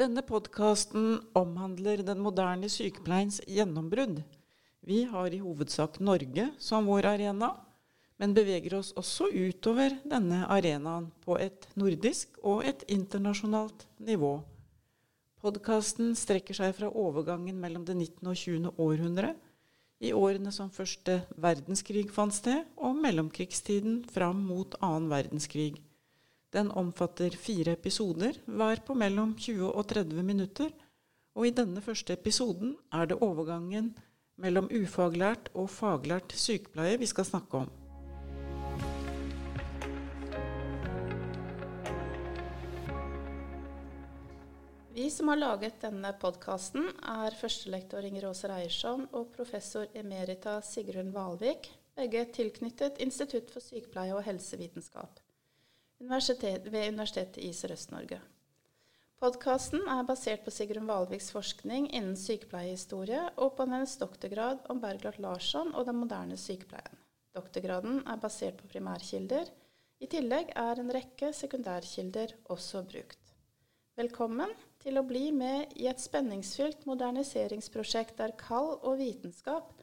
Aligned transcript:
Denne 0.00 0.22
podkasten 0.24 1.18
omhandler 1.36 2.00
den 2.00 2.22
moderne 2.24 2.70
sykepleiens 2.72 3.42
gjennombrudd. 3.44 4.22
Vi 4.88 5.02
har 5.04 5.28
i 5.28 5.40
hovedsak 5.42 5.98
Norge 6.00 6.46
som 6.56 6.86
vår 6.88 7.08
arena, 7.10 7.50
men 8.16 8.32
beveger 8.32 8.78
oss 8.78 8.94
også 8.96 9.28
utover 9.28 9.98
denne 10.08 10.46
arenaen 10.48 11.10
på 11.26 11.36
et 11.36 11.68
nordisk 11.76 12.40
og 12.40 12.64
et 12.70 12.86
internasjonalt 12.88 13.84
nivå. 14.00 14.38
Podkasten 15.44 16.16
strekker 16.16 16.56
seg 16.56 16.72
fra 16.80 16.88
overgangen 16.88 17.60
mellom 17.60 17.84
det 17.84 17.98
19. 17.98 18.24
og 18.24 18.40
20. 18.40 18.72
århundre, 18.80 19.34
i 20.00 20.14
årene 20.16 20.48
som 20.48 20.72
første 20.72 21.18
verdenskrig 21.36 22.08
fant 22.08 22.32
sted, 22.32 22.64
og 22.80 22.96
mellomkrigstiden 23.04 24.00
fram 24.08 24.40
mot 24.48 24.80
annen 24.80 25.12
verdenskrig. 25.12 25.74
Den 26.50 26.70
omfatter 26.74 27.30
fire 27.38 27.76
episoder, 27.76 28.34
hver 28.50 28.80
på 28.86 28.94
mellom 28.98 29.36
20 29.38 29.68
og 29.70 29.84
30 29.92 30.22
minutter, 30.26 30.72
og 31.38 31.46
i 31.46 31.52
denne 31.54 31.78
første 31.84 32.16
episoden 32.16 32.72
er 32.92 33.06
det 33.06 33.20
overgangen 33.22 33.92
mellom 34.40 34.66
ufaglært 34.74 35.52
og 35.54 35.68
faglært 35.70 36.34
sykepleie 36.34 36.98
vi 36.98 37.06
skal 37.06 37.28
snakke 37.28 37.60
om. 37.60 37.70
Vi 44.90 45.06
som 45.14 45.30
har 45.30 45.38
laget 45.38 45.78
denne 45.86 46.10
podkasten, 46.18 46.90
er 47.14 47.38
førstelektor 47.38 48.02
Inger 48.04 48.26
Åse 48.32 48.50
Reiersson 48.50 49.06
og 49.14 49.30
professor 49.38 49.86
emerita 49.94 50.58
Sigrun 50.66 51.14
Valvik, 51.14 51.70
begge 51.94 52.26
tilknyttet 52.34 52.98
Institutt 53.06 53.54
for 53.54 53.62
sykepleie 53.62 54.18
og 54.18 54.26
helsevitenskap 54.26 55.19
universitet, 56.00 56.66
ved 56.72 56.88
Universitetet 56.88 57.38
i 57.44 57.52
Sørøst-Norge. 57.52 58.20
Podkasten 59.20 59.82
er 59.92 60.06
basert 60.08 60.46
på 60.46 60.52
Sigrun 60.54 60.88
Valviks 60.88 61.28
forskning 61.34 61.90
innen 61.92 62.16
sykepleiehistorie 62.16 63.26
og 63.36 63.52
på 63.58 63.66
hennes 63.68 63.98
doktorgrad 64.00 64.62
om 64.72 64.80
Bergljot 64.80 65.18
Larsson 65.20 65.74
og 65.74 65.84
den 65.90 65.98
moderne 66.00 66.38
sykepleien. 66.40 66.96
Doktorgraden 67.36 68.00
er 68.08 68.20
basert 68.22 68.56
på 68.62 68.70
primærkilder. 68.72 69.50
I 70.00 70.08
tillegg 70.08 70.54
er 70.56 70.80
en 70.80 70.92
rekke 70.96 71.34
sekundærkilder 71.36 72.32
også 72.48 72.80
brukt. 72.88 73.34
Velkommen 74.00 74.54
til 74.80 74.96
å 74.96 75.04
bli 75.04 75.26
med 75.36 75.74
i 75.76 75.90
et 75.90 76.00
spenningsfylt 76.00 76.86
moderniseringsprosjekt 76.88 78.16
der 78.22 78.32
kall 78.40 78.78
og 78.78 78.96
vitenskap, 79.02 79.74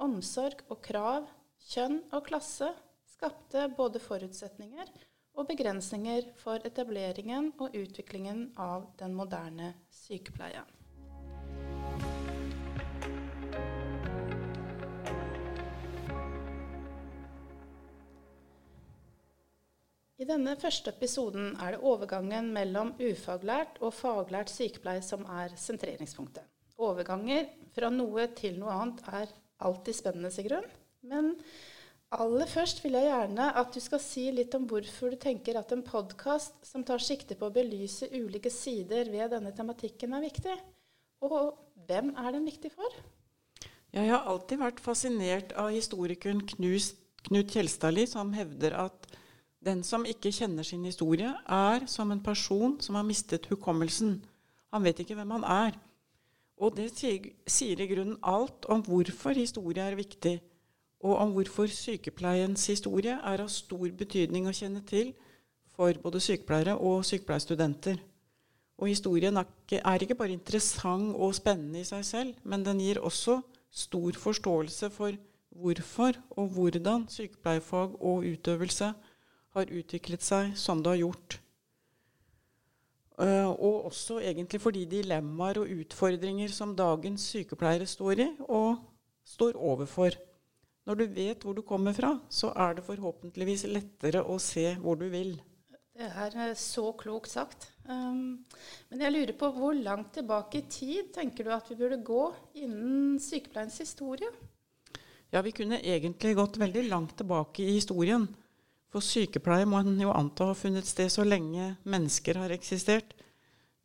omsorg 0.00 0.64
og 0.70 0.80
krav, 0.88 1.28
kjønn 1.68 2.00
og 2.16 2.24
klasse 2.30 2.70
skapte 3.12 3.68
både 3.76 4.00
forutsetninger 4.00 4.88
og 5.36 5.46
begrensninger 5.50 6.32
for 6.40 6.64
etableringen 6.64 7.52
og 7.60 7.76
utviklingen 7.76 8.48
av 8.56 8.88
den 9.00 9.14
moderne 9.16 9.74
sykepleie. 9.92 10.64
I 20.16 20.24
denne 20.24 20.54
første 20.56 20.94
episoden 20.96 21.52
er 21.60 21.76
det 21.76 21.84
overgangen 21.84 22.48
mellom 22.54 22.94
ufaglært 22.96 23.76
og 23.84 23.92
faglært 23.92 24.48
sykepleie 24.48 25.04
som 25.04 25.26
er 25.28 25.52
sentreringspunktet. 25.60 26.46
Overganger 26.80 27.44
fra 27.76 27.90
noe 27.92 28.24
til 28.36 28.56
noe 28.60 28.72
annet 28.72 29.04
er 29.12 29.34
alltid 29.64 29.96
spennende, 29.96 30.32
Sigrun. 30.32 30.64
Men 31.04 31.34
Aller 32.14 32.46
først 32.46 32.84
vil 32.84 32.94
jeg 32.94 33.08
gjerne 33.08 33.48
at 33.58 33.74
du 33.74 33.80
skal 33.82 33.98
si 33.98 34.28
litt 34.30 34.52
om 34.54 34.66
hvorfor 34.70 35.10
du 35.10 35.18
tenker 35.18 35.56
at 35.58 35.72
en 35.74 35.82
podkast 35.82 36.54
som 36.62 36.84
tar 36.86 37.02
sikte 37.02 37.34
på 37.34 37.48
å 37.48 37.54
belyse 37.54 38.06
ulike 38.14 38.52
sider 38.52 39.10
ved 39.10 39.32
denne 39.34 39.50
tematikken, 39.56 40.14
er 40.14 40.22
viktig. 40.22 40.54
Og 41.26 41.56
hvem 41.88 42.12
er 42.14 42.30
den 42.36 42.46
viktig 42.46 42.70
for? 42.76 42.94
Jeg 43.90 44.12
har 44.12 44.22
alltid 44.30 44.62
vært 44.62 44.82
fascinert 44.84 45.52
av 45.58 45.72
historikeren 45.74 46.44
Knut 46.46 47.50
Kjelstadli, 47.50 48.06
som 48.06 48.30
hevder 48.38 48.78
at 48.86 49.10
den 49.66 49.82
som 49.82 50.06
ikke 50.06 50.30
kjenner 50.30 50.62
sin 50.62 50.86
historie, 50.86 51.32
er 51.42 51.88
som 51.90 52.12
en 52.14 52.22
person 52.22 52.78
som 52.78 52.94
har 52.94 53.06
mistet 53.08 53.50
hukommelsen. 53.50 54.20
Han 54.70 54.86
vet 54.86 55.02
ikke 55.02 55.18
hvem 55.18 55.40
han 55.40 55.46
er. 55.50 55.78
Og 56.62 56.76
det 56.78 56.92
sier 56.94 57.82
i 57.82 57.88
grunnen 57.90 58.20
alt 58.22 58.68
om 58.70 58.84
hvorfor 58.86 59.34
historie 59.34 59.82
er 59.82 59.98
viktig 59.98 60.38
og 61.06 61.14
om 61.22 61.32
hvorfor 61.36 61.70
sykepleiens 61.70 62.66
historie 62.66 63.14
er 63.14 63.42
av 63.44 63.52
stor 63.52 63.86
betydning 63.94 64.48
å 64.50 64.54
kjenne 64.56 64.82
til 64.88 65.12
for 65.76 65.94
både 66.02 66.22
sykepleiere 66.24 66.74
og 66.76 67.04
sykepleierstudenter. 67.06 68.00
Og 68.76 68.90
historien 68.90 69.38
er 69.38 70.02
ikke 70.02 70.18
bare 70.18 70.34
interessant 70.34 71.14
og 71.14 71.36
spennende 71.38 71.80
i 71.80 71.88
seg 71.88 72.04
selv, 72.04 72.34
men 72.44 72.64
den 72.66 72.82
gir 72.82 73.00
også 73.00 73.38
stor 73.70 74.18
forståelse 74.20 74.90
for 74.92 75.16
hvorfor 75.56 76.18
og 76.36 76.52
hvordan 76.56 77.06
sykepleierfag 77.12 77.96
og 78.02 78.26
utøvelse 78.26 78.92
har 79.56 79.72
utviklet 79.78 80.24
seg 80.24 80.52
som 80.58 80.82
det 80.82 80.96
har 80.96 81.04
gjort. 81.06 81.38
Eh, 83.16 83.48
og 83.48 83.86
også 83.88 84.18
egentlig 84.20 84.60
for 84.60 84.76
de 84.76 84.84
dilemmaer 84.90 85.62
og 85.62 85.70
utfordringer 85.72 86.52
som 86.52 86.76
dagens 86.76 87.24
sykepleiere 87.32 87.88
står 87.88 88.26
i 88.26 88.30
og 88.44 88.82
står 89.24 89.56
overfor. 89.56 90.18
Når 90.86 90.98
du 91.00 91.04
vet 91.10 91.42
hvor 91.42 91.56
du 91.56 91.64
kommer 91.66 91.96
fra, 91.96 92.12
så 92.30 92.52
er 92.54 92.76
det 92.76 92.86
forhåpentligvis 92.86 93.66
lettere 93.72 94.22
å 94.22 94.38
se 94.42 94.68
hvor 94.78 94.98
du 95.00 95.08
vil. 95.10 95.34
Det 95.96 96.06
er 96.12 96.52
så 96.60 96.90
klokt 96.98 97.32
sagt. 97.32 97.70
Um, 97.88 98.44
men 98.90 99.02
jeg 99.02 99.14
lurer 99.14 99.32
på 99.38 99.48
hvor 99.56 99.74
langt 99.74 100.12
tilbake 100.18 100.60
i 100.60 100.66
tid 100.70 101.08
tenker 101.14 101.46
du 101.46 101.54
at 101.54 101.70
vi 101.70 101.78
burde 101.78 101.98
gå 102.04 102.22
innen 102.60 103.16
sykepleiens 103.22 103.78
historie? 103.80 104.30
Ja, 105.32 105.42
vi 105.42 105.54
kunne 105.56 105.80
egentlig 105.80 106.36
gått 106.38 106.60
veldig 106.60 106.84
langt 106.90 107.16
tilbake 107.18 107.64
i 107.64 107.78
historien. 107.78 108.28
For 108.92 109.02
sykepleie 109.02 109.66
må 109.66 109.80
en 109.80 109.98
jo 109.98 110.12
anta 110.14 110.52
har 110.52 110.58
funnet 110.58 110.86
sted 110.86 111.10
så 111.12 111.24
lenge 111.26 111.72
mennesker 111.82 112.38
har 112.44 112.54
eksistert. 112.54 113.16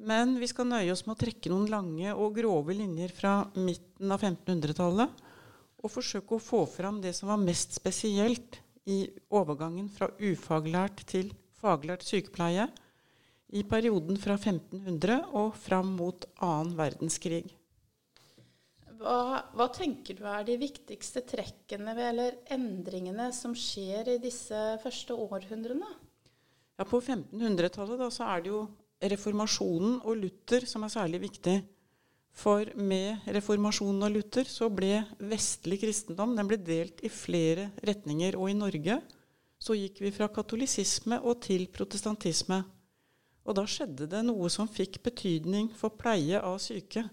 Men 0.02 0.36
vi 0.42 0.50
skal 0.50 0.70
nøye 0.70 0.92
oss 0.94 1.06
med 1.08 1.16
å 1.16 1.22
trekke 1.24 1.50
noen 1.50 1.70
lange 1.72 2.14
og 2.14 2.38
grove 2.38 2.76
linjer 2.78 3.14
fra 3.16 3.40
midten 3.58 4.14
av 4.14 4.22
1500-tallet 4.22 5.31
og 5.82 5.92
forsøke 5.94 6.38
å 6.38 6.44
få 6.44 6.64
fram 6.70 7.02
det 7.04 7.14
som 7.18 7.32
var 7.32 7.42
mest 7.42 7.76
spesielt 7.78 8.60
i 8.90 9.04
overgangen 9.34 9.90
fra 9.94 10.10
ufaglært 10.22 11.04
til 11.10 11.32
faglært 11.62 12.06
sykepleie 12.06 12.68
i 13.52 13.64
perioden 13.68 14.20
fra 14.22 14.38
1500 14.40 15.18
og 15.38 15.58
fram 15.60 15.92
mot 15.98 16.26
annen 16.42 16.76
verdenskrig. 16.78 17.50
Hva, 19.02 19.42
hva, 19.58 19.66
tenker 19.74 20.18
du 20.18 20.26
er 20.30 20.46
de 20.46 20.60
viktigste 20.62 21.24
trekkene 21.26 21.96
ved, 21.98 22.08
eller 22.12 22.38
endringene 22.54 23.32
som 23.34 23.56
skjer 23.58 24.14
i 24.14 24.20
disse 24.22 24.60
første 24.84 25.18
århundrene? 25.18 25.90
Ja, 26.78 26.86
På 26.86 27.02
1500-tallet 27.02 28.22
er 28.22 28.44
det 28.44 28.54
jo 28.54 28.62
reformasjonen 29.02 30.00
og 30.06 30.20
Luther 30.22 30.68
som 30.70 30.86
er 30.86 30.94
særlig 30.94 31.24
viktig. 31.26 31.58
For 32.32 32.70
med 32.80 33.28
reformasjonen 33.28 34.06
og 34.08 34.14
Luther 34.16 34.48
så 34.48 34.70
ble 34.72 35.02
vestlig 35.20 35.82
kristendom 35.82 36.36
den 36.38 36.48
ble 36.48 36.58
delt 36.64 37.04
i 37.04 37.12
flere 37.12 37.70
retninger. 37.84 38.38
Og 38.40 38.52
i 38.52 38.58
Norge 38.58 39.02
så 39.62 39.76
gikk 39.78 40.00
vi 40.02 40.14
fra 40.16 40.30
katolisisme 40.34 41.20
og 41.22 41.42
til 41.46 41.68
protestantisme. 41.74 42.64
Og 43.46 43.58
da 43.58 43.66
skjedde 43.68 44.08
det 44.10 44.22
noe 44.26 44.50
som 44.54 44.70
fikk 44.70 45.02
betydning 45.06 45.72
for 45.78 45.94
pleie 45.98 46.40
av 46.40 46.60
syke. 46.62 47.04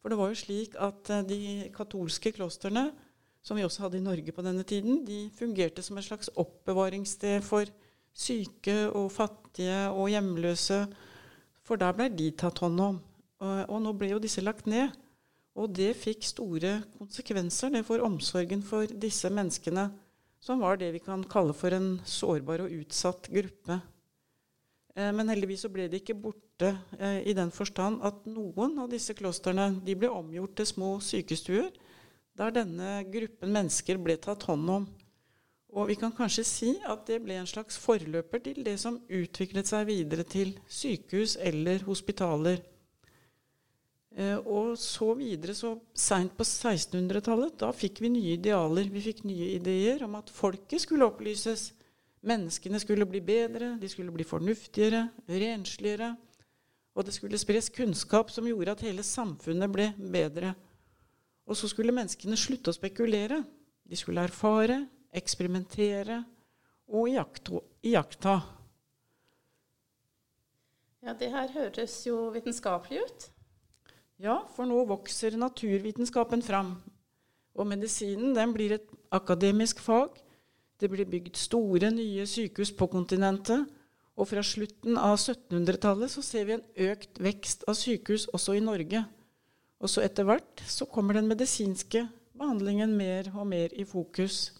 For 0.00 0.12
det 0.12 0.18
var 0.20 0.32
jo 0.32 0.40
slik 0.40 0.76
at 0.80 1.12
eh, 1.12 1.26
de 1.28 1.40
katolske 1.74 2.32
klostrene, 2.36 2.90
som 3.44 3.56
vi 3.56 3.64
også 3.64 3.86
hadde 3.86 4.00
i 4.00 4.04
Norge 4.04 4.32
på 4.36 4.44
denne 4.44 4.64
tiden, 4.68 5.02
de 5.04 5.28
fungerte 5.36 5.84
som 5.84 5.96
et 5.96 6.04
slags 6.04 6.28
oppbevaringssted 6.40 7.44
for 7.44 7.68
syke 8.16 8.90
og 8.92 9.08
fattige 9.12 9.86
og 9.92 10.10
hjemløse. 10.12 10.82
For 11.64 11.80
der 11.80 11.96
ble 11.96 12.10
de 12.12 12.30
tatt 12.36 12.60
hånd 12.64 12.80
om. 12.84 13.00
Og, 13.40 13.78
nå 13.80 13.92
ble 13.96 14.12
jo 14.12 14.20
disse 14.22 14.42
lagt 14.44 14.68
ned. 14.68 14.92
Og 15.58 15.72
det 15.74 15.94
fikk 15.98 16.24
store 16.28 16.78
konsekvenser 16.98 17.72
det 17.74 17.82
for 17.88 18.02
omsorgen 18.06 18.62
for 18.64 18.88
disse 19.02 19.30
menneskene, 19.32 19.88
som 20.40 20.60
var 20.62 20.78
det 20.80 20.92
vi 20.94 21.02
kan 21.04 21.24
kalle 21.28 21.56
for 21.56 21.74
en 21.76 21.94
sårbar 22.06 22.64
og 22.64 22.76
utsatt 22.80 23.28
gruppe. 23.32 23.80
Eh, 24.96 25.10
men 25.16 25.28
heldigvis 25.32 25.66
så 25.66 25.72
ble 25.72 25.88
de 25.90 26.00
ikke 26.00 26.16
borte 26.16 26.70
eh, 26.98 27.20
i 27.28 27.34
den 27.36 27.52
forstand 27.54 28.00
at 28.06 28.24
noen 28.30 28.78
av 28.80 28.88
disse 28.92 29.14
klostrene 29.18 29.72
de 29.84 29.96
ble 29.98 30.10
omgjort 30.12 30.56
til 30.60 30.70
små 30.70 30.94
sykestuer, 31.04 31.68
der 32.38 32.54
denne 32.54 33.00
gruppen 33.10 33.52
mennesker 33.52 34.00
ble 34.00 34.16
tatt 34.22 34.46
hånd 34.48 34.70
om. 34.78 34.88
Og 35.70 35.90
vi 35.90 35.96
kan 35.98 36.14
kanskje 36.14 36.46
si 36.46 36.70
at 36.88 37.04
det 37.06 37.20
ble 37.22 37.36
en 37.38 37.48
slags 37.48 37.76
forløper 37.78 38.42
til 38.42 38.64
det 38.66 38.74
som 38.82 38.98
utviklet 39.06 39.68
seg 39.70 39.86
videre 39.90 40.24
til 40.26 40.56
sykehus 40.66 41.36
eller 41.38 41.84
hospitaler. 41.86 42.62
Eh, 44.18 44.38
og 44.42 44.74
så 44.78 45.12
videre, 45.14 45.54
så 45.54 45.76
seint 45.94 46.32
på 46.34 46.42
1600-tallet, 46.46 47.54
da 47.62 47.70
fikk 47.74 48.00
vi 48.02 48.10
nye 48.10 48.34
idealer. 48.34 48.88
Vi 48.90 49.02
fikk 49.04 49.22
nye 49.28 49.52
ideer 49.54 50.02
om 50.06 50.16
at 50.18 50.32
folket 50.34 50.82
skulle 50.82 51.06
opplyses. 51.06 51.70
Menneskene 52.26 52.80
skulle 52.82 53.06
bli 53.08 53.22
bedre, 53.24 53.76
de 53.80 53.88
skulle 53.88 54.12
bli 54.12 54.26
fornuftigere, 54.26 55.06
rensligere. 55.30 56.10
Og 56.98 57.06
det 57.06 57.14
skulle 57.14 57.38
spres 57.40 57.70
kunnskap 57.72 58.32
som 58.34 58.48
gjorde 58.50 58.74
at 58.74 58.84
hele 58.84 59.06
samfunnet 59.06 59.70
ble 59.72 59.92
bedre. 59.96 60.52
Og 61.46 61.56
så 61.56 61.70
skulle 61.70 61.94
menneskene 61.94 62.36
slutte 62.38 62.74
å 62.74 62.76
spekulere. 62.76 63.40
De 63.86 63.96
skulle 63.98 64.26
erfare, 64.26 64.82
eksperimentere 65.16 66.20
og 66.90 67.08
iaktta. 67.10 68.36
Ja, 71.00 71.14
det 71.16 71.30
her 71.32 71.54
høres 71.54 71.94
jo 72.04 72.26
vitenskapelig 72.34 73.06
ut. 73.06 73.30
Ja, 74.20 74.42
for 74.52 74.68
nå 74.68 74.82
vokser 74.84 75.36
naturvitenskapen 75.40 76.42
fram. 76.44 76.74
Og 77.56 77.68
medisinen 77.68 78.34
den 78.36 78.52
blir 78.52 78.74
et 78.76 78.90
akademisk 79.16 79.80
fag. 79.80 80.18
Det 80.80 80.90
blir 80.92 81.08
bygd 81.08 81.38
store, 81.40 81.88
nye 81.92 82.26
sykehus 82.28 82.72
på 82.76 82.88
kontinentet. 82.92 83.64
Og 84.20 84.28
fra 84.28 84.44
slutten 84.44 84.98
av 85.00 85.16
1700-tallet 85.16 86.12
så 86.12 86.24
ser 86.24 86.46
vi 86.48 86.58
en 86.58 86.66
økt 86.90 87.20
vekst 87.22 87.64
av 87.68 87.78
sykehus 87.80 88.28
også 88.36 88.58
i 88.58 88.64
Norge. 88.64 89.02
Og 89.80 89.88
så 89.88 90.04
etter 90.04 90.28
hvert 90.28 90.60
så 90.68 90.84
kommer 90.84 91.16
den 91.16 91.30
medisinske 91.30 92.04
behandlingen 92.36 92.92
mer 92.96 93.32
og 93.32 93.46
mer 93.48 93.72
i 93.72 93.86
fokus. 93.88 94.50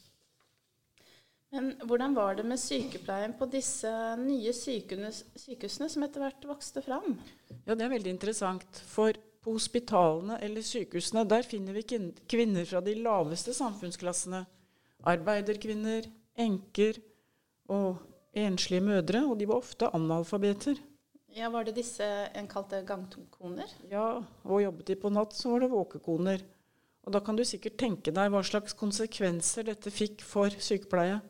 Men 1.52 1.74
hvordan 1.84 2.14
var 2.16 2.36
det 2.38 2.46
med 2.46 2.60
sykepleien 2.62 3.34
på 3.36 3.48
disse 3.50 3.90
nye 4.20 4.52
sykehusene 4.56 5.88
som 5.90 6.06
etter 6.06 6.22
hvert 6.22 6.46
vokste 6.48 6.80
fram? 6.84 7.18
Ja, 7.66 7.74
Det 7.74 7.84
er 7.84 7.92
veldig 7.92 8.14
interessant. 8.14 8.84
For 8.88 9.12
på 9.40 9.54
hospitalene 9.56 10.36
eller 10.44 10.64
sykehusene 10.64 11.24
der 11.28 11.46
finner 11.48 11.76
vi 11.76 11.84
kvinner 12.28 12.66
fra 12.68 12.82
de 12.84 12.94
laveste 13.00 13.54
samfunnsklassene. 13.56 14.44
Arbeiderkvinner, 15.08 16.08
enker 16.36 17.00
og 17.72 18.00
enslige 18.36 18.84
mødre. 18.84 19.24
Og 19.26 19.38
de 19.40 19.48
var 19.48 19.62
ofte 19.62 19.88
analfabeter. 19.96 20.80
Ja, 21.30 21.48
Var 21.48 21.64
det 21.64 21.76
disse 21.76 22.04
en 22.34 22.48
kalte 22.50 22.82
gangkoner? 22.86 23.70
Ja, 23.90 24.20
og 24.44 24.62
jobbet 24.62 24.88
de 24.88 24.96
på 24.98 25.12
natt, 25.14 25.34
så 25.36 25.52
var 25.52 25.60
det 25.60 25.70
våkekoner. 25.70 26.42
Og 27.06 27.12
da 27.14 27.20
kan 27.24 27.36
du 27.36 27.44
sikkert 27.46 27.78
tenke 27.80 28.12
deg 28.12 28.32
hva 28.32 28.42
slags 28.44 28.74
konsekvenser 28.76 29.68
dette 29.70 29.92
fikk 29.94 30.24
for 30.26 30.50
sykepleie. 30.50 31.20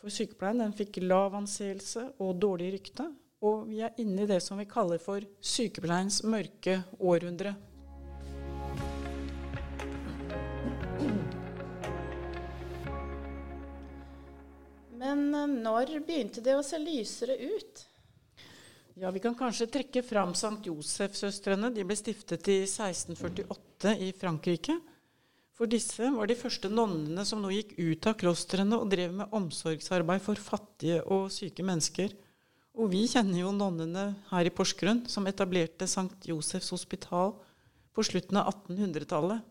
For 0.00 0.10
sykepleien 0.10 0.62
den 0.62 0.74
fikk 0.74 0.98
lav 1.04 1.36
anseelse 1.38 2.08
og 2.18 2.38
dårlig 2.40 2.72
rykte. 2.78 3.10
Og 3.38 3.68
vi 3.68 3.82
er 3.86 3.94
inne 4.02 4.24
i 4.24 4.30
det 4.30 4.40
som 4.42 4.58
vi 4.58 4.66
kaller 4.66 4.98
for 4.98 5.22
sykepleiens 5.38 6.24
mørke 6.26 6.80
århundre. 6.98 7.54
Men 14.98 15.28
eh, 15.34 15.46
når 15.62 15.94
begynte 16.02 16.42
det 16.42 16.58
å 16.58 16.66
se 16.66 16.82
lysere 16.82 17.38
ut? 17.38 17.86
Ja, 18.98 19.12
Vi 19.14 19.22
kan 19.22 19.36
kanskje 19.38 19.70
trekke 19.70 20.02
fram 20.02 20.34
Sankt 20.34 20.66
Josef-søstrene. 20.66 21.70
De 21.70 21.84
ble 21.86 21.94
stiftet 21.94 22.48
i 22.50 22.64
1648 22.64 23.94
i 24.02 24.10
Frankrike. 24.18 24.74
For 25.54 25.70
disse 25.70 26.10
var 26.14 26.26
de 26.26 26.34
første 26.38 26.70
nonnene 26.70 27.22
som 27.26 27.38
nå 27.42 27.52
gikk 27.54 27.76
ut 27.78 28.08
av 28.10 28.18
klostrene 28.18 28.78
og 28.78 28.90
drev 28.90 29.14
med 29.20 29.30
omsorgsarbeid 29.34 30.22
for 30.22 30.38
fattige 30.38 31.04
og 31.06 31.30
syke 31.34 31.62
mennesker. 31.66 32.10
Og 32.78 32.92
vi 32.92 33.02
kjenner 33.10 33.40
jo 33.40 33.50
nonnene 33.50 34.04
her 34.30 34.46
i 34.46 34.54
Porsgrunn, 34.54 35.02
som 35.10 35.26
etablerte 35.26 35.88
St. 35.88 36.14
Josefs 36.30 36.70
hospital 36.70 37.34
på 37.90 38.04
slutten 38.06 38.38
av 38.38 38.52
1800-tallet. 38.52 39.42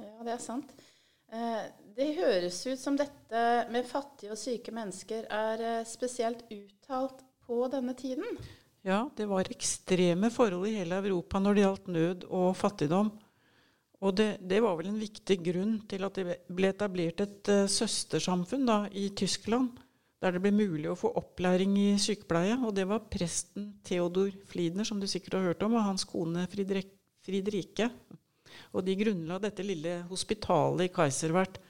Ja, 0.00 0.16
det 0.24 0.32
er 0.32 0.40
sant. 0.42 0.72
Eh, 1.28 1.66
det 1.94 2.08
høres 2.16 2.62
ut 2.64 2.80
som 2.80 2.96
dette 2.96 3.44
med 3.72 3.84
fattige 3.86 4.32
og 4.32 4.40
syke 4.40 4.72
mennesker 4.74 5.28
er 5.28 5.62
eh, 5.62 5.86
spesielt 5.88 6.46
uttalt 6.48 7.20
på 7.44 7.60
denne 7.72 7.92
tiden? 7.98 8.40
Ja, 8.84 9.04
det 9.16 9.28
var 9.28 9.48
ekstreme 9.52 10.32
forhold 10.32 10.68
i 10.68 10.78
hele 10.78 10.98
Europa 11.04 11.40
når 11.40 11.56
det 11.56 11.64
gjaldt 11.64 11.92
nød 11.92 12.26
og 12.32 12.50
fattigdom. 12.56 13.12
Og 14.04 14.16
det, 14.16 14.28
det, 14.44 14.60
var 14.60 14.76
vel 14.76 14.90
en 14.90 15.00
viktig 15.00 15.38
grunn 15.44 15.78
til 15.88 16.04
at 16.04 16.18
det 16.18 16.40
ble 16.52 16.72
etablert 16.72 17.22
et 17.24 17.52
uh, 17.52 17.64
søstersamfunn 17.70 18.66
da, 18.68 18.82
i 18.92 19.06
Tyskland, 19.16 19.78
der 20.24 20.32
det 20.32 20.40
ble 20.40 20.54
mulig 20.56 20.88
å 20.88 20.96
få 20.96 21.10
opplæring 21.20 21.74
i 21.76 21.88
sykepleie. 22.00 22.56
Og 22.64 22.72
det 22.76 22.86
var 22.88 23.04
presten 23.12 23.74
Theodor 23.84 24.32
Flidner, 24.48 24.88
som 24.88 25.00
du 25.00 25.06
sikkert 25.10 25.36
har 25.38 25.50
hørt 25.50 25.64
om, 25.66 25.76
og 25.76 25.84
hans 25.84 26.06
kone 26.08 26.46
Fridrike. 26.48 27.90
Og 28.72 28.84
de 28.86 28.96
grunnla 28.96 29.38
dette 29.42 29.66
lille 29.66 29.98
hospitalet 30.08 30.88
i 30.88 30.92
Kaiserwert. 30.94 31.60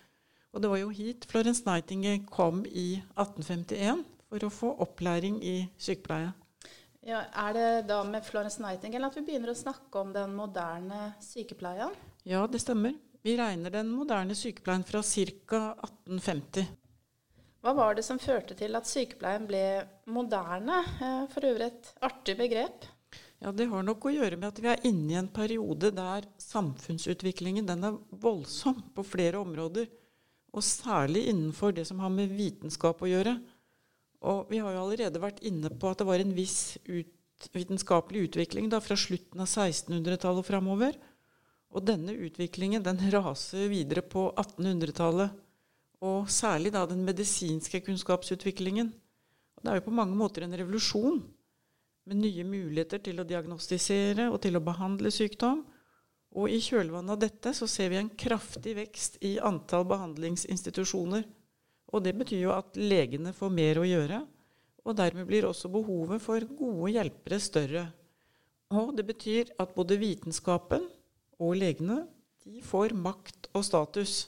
Og 0.54 0.62
det 0.62 0.70
var 0.70 0.78
jo 0.78 0.92
hit 0.94 1.26
Florence 1.26 1.64
Nightingale 1.66 2.22
kom 2.30 2.62
i 2.70 3.00
1851 3.16 4.04
for 4.30 4.46
å 4.46 4.52
få 4.54 4.70
opplæring 4.84 5.40
i 5.42 5.56
sykepleie. 5.80 6.30
Ja, 7.04 7.24
er 7.36 7.56
det 7.56 7.66
da 7.90 7.98
med 8.06 8.24
Florence 8.24 8.62
Nightingale 8.62 9.10
at 9.10 9.18
vi 9.18 9.24
begynner 9.26 9.52
å 9.52 9.58
snakke 9.58 10.00
om 10.00 10.14
den 10.14 10.32
moderne 10.38 11.10
sykepleien? 11.20 11.92
Ja, 12.24 12.46
det 12.48 12.62
stemmer. 12.62 12.94
Vi 13.24 13.34
regner 13.36 13.72
den 13.72 13.90
moderne 13.92 14.36
sykepleien 14.38 14.86
fra 14.86 15.02
ca. 15.02 15.60
1850. 15.84 16.70
Hva 17.64 17.72
var 17.72 17.94
det 17.96 18.02
som 18.04 18.18
førte 18.20 18.52
til 18.58 18.76
at 18.76 18.84
sykepleien 18.84 19.46
ble 19.48 19.62
moderne? 20.12 20.82
Eh, 21.00 21.22
for 21.32 21.46
øvrig 21.48 21.70
et 21.70 21.86
artig 22.04 22.34
begrep. 22.36 22.84
Ja, 23.40 23.52
Det 23.52 23.70
har 23.70 23.82
nok 23.82 24.04
å 24.04 24.12
gjøre 24.12 24.36
med 24.36 24.50
at 24.50 24.60
vi 24.60 24.68
er 24.68 24.82
inne 24.84 25.14
i 25.14 25.16
en 25.16 25.30
periode 25.32 25.88
der 25.96 26.26
samfunnsutviklingen 26.36 27.64
den 27.64 27.86
er 27.88 27.96
voldsom 28.20 28.82
på 28.92 29.04
flere 29.08 29.40
områder. 29.40 29.88
Og 30.52 30.60
særlig 30.60 31.24
innenfor 31.32 31.72
det 31.72 31.86
som 31.88 32.04
har 32.04 32.12
med 32.12 32.36
vitenskap 32.36 33.00
å 33.00 33.08
gjøre. 33.08 33.38
Og 34.20 34.52
vi 34.52 34.60
har 34.60 34.76
jo 34.76 34.84
allerede 34.84 35.22
vært 35.24 35.40
inne 35.40 35.72
på 35.72 35.88
at 35.88 36.02
det 36.02 36.08
var 36.08 36.20
en 36.20 36.36
viss 36.36 36.76
ut, 36.84 37.48
vitenskapelig 37.52 38.28
utvikling 38.28 38.68
da, 38.68 38.82
fra 38.84 38.96
slutten 38.96 39.40
av 39.40 39.48
1600-tallet 39.48 40.44
og 40.44 40.48
framover. 40.52 41.00
Og 41.72 41.80
denne 41.80 42.12
utviklingen 42.12 42.84
den 42.84 43.00
raser 43.08 43.72
videre 43.72 44.04
på 44.04 44.28
1800-tallet. 44.36 45.32
Og 46.04 46.28
særlig 46.32 46.74
da 46.74 46.84
den 46.88 47.04
medisinske 47.06 47.80
kunnskapsutviklingen. 47.86 48.90
Og 49.56 49.64
det 49.64 49.72
er 49.72 49.80
jo 49.80 49.86
på 49.86 49.94
mange 49.96 50.16
måter 50.18 50.44
en 50.44 50.56
revolusjon. 50.56 51.22
Med 52.04 52.20
nye 52.20 52.44
muligheter 52.44 53.00
til 53.00 53.22
å 53.22 53.28
diagnostisere 53.28 54.28
og 54.28 54.42
til 54.44 54.58
å 54.58 54.64
behandle 54.64 55.12
sykdom. 55.14 55.62
Og 56.34 56.50
i 56.52 56.58
kjølvannet 56.60 57.14
av 57.14 57.22
dette 57.22 57.54
så 57.56 57.68
ser 57.70 57.92
vi 57.92 58.00
en 58.02 58.12
kraftig 58.12 58.74
vekst 58.76 59.16
i 59.24 59.38
antall 59.40 59.86
behandlingsinstitusjoner 59.88 61.24
og 61.94 62.02
det 62.02 62.14
betyr 62.18 62.48
jo 62.48 62.54
at 62.54 62.74
legene 62.74 63.30
får 63.34 63.52
mer 63.54 63.78
å 63.78 63.86
gjøre, 63.86 64.24
og 64.84 64.96
dermed 64.98 65.28
blir 65.28 65.46
også 65.46 65.70
behovet 65.72 66.22
for 66.22 66.42
gode 66.58 66.90
hjelpere 66.96 67.38
større. 67.40 67.84
Og 68.74 68.90
det 68.98 69.06
betyr 69.06 69.52
at 69.62 69.74
både 69.76 70.00
vitenskapen 70.00 70.88
og 71.38 71.54
legene 71.60 72.02
de 72.44 72.58
får 72.64 72.96
makt 72.98 73.48
og 73.54 73.62
status. 73.64 74.24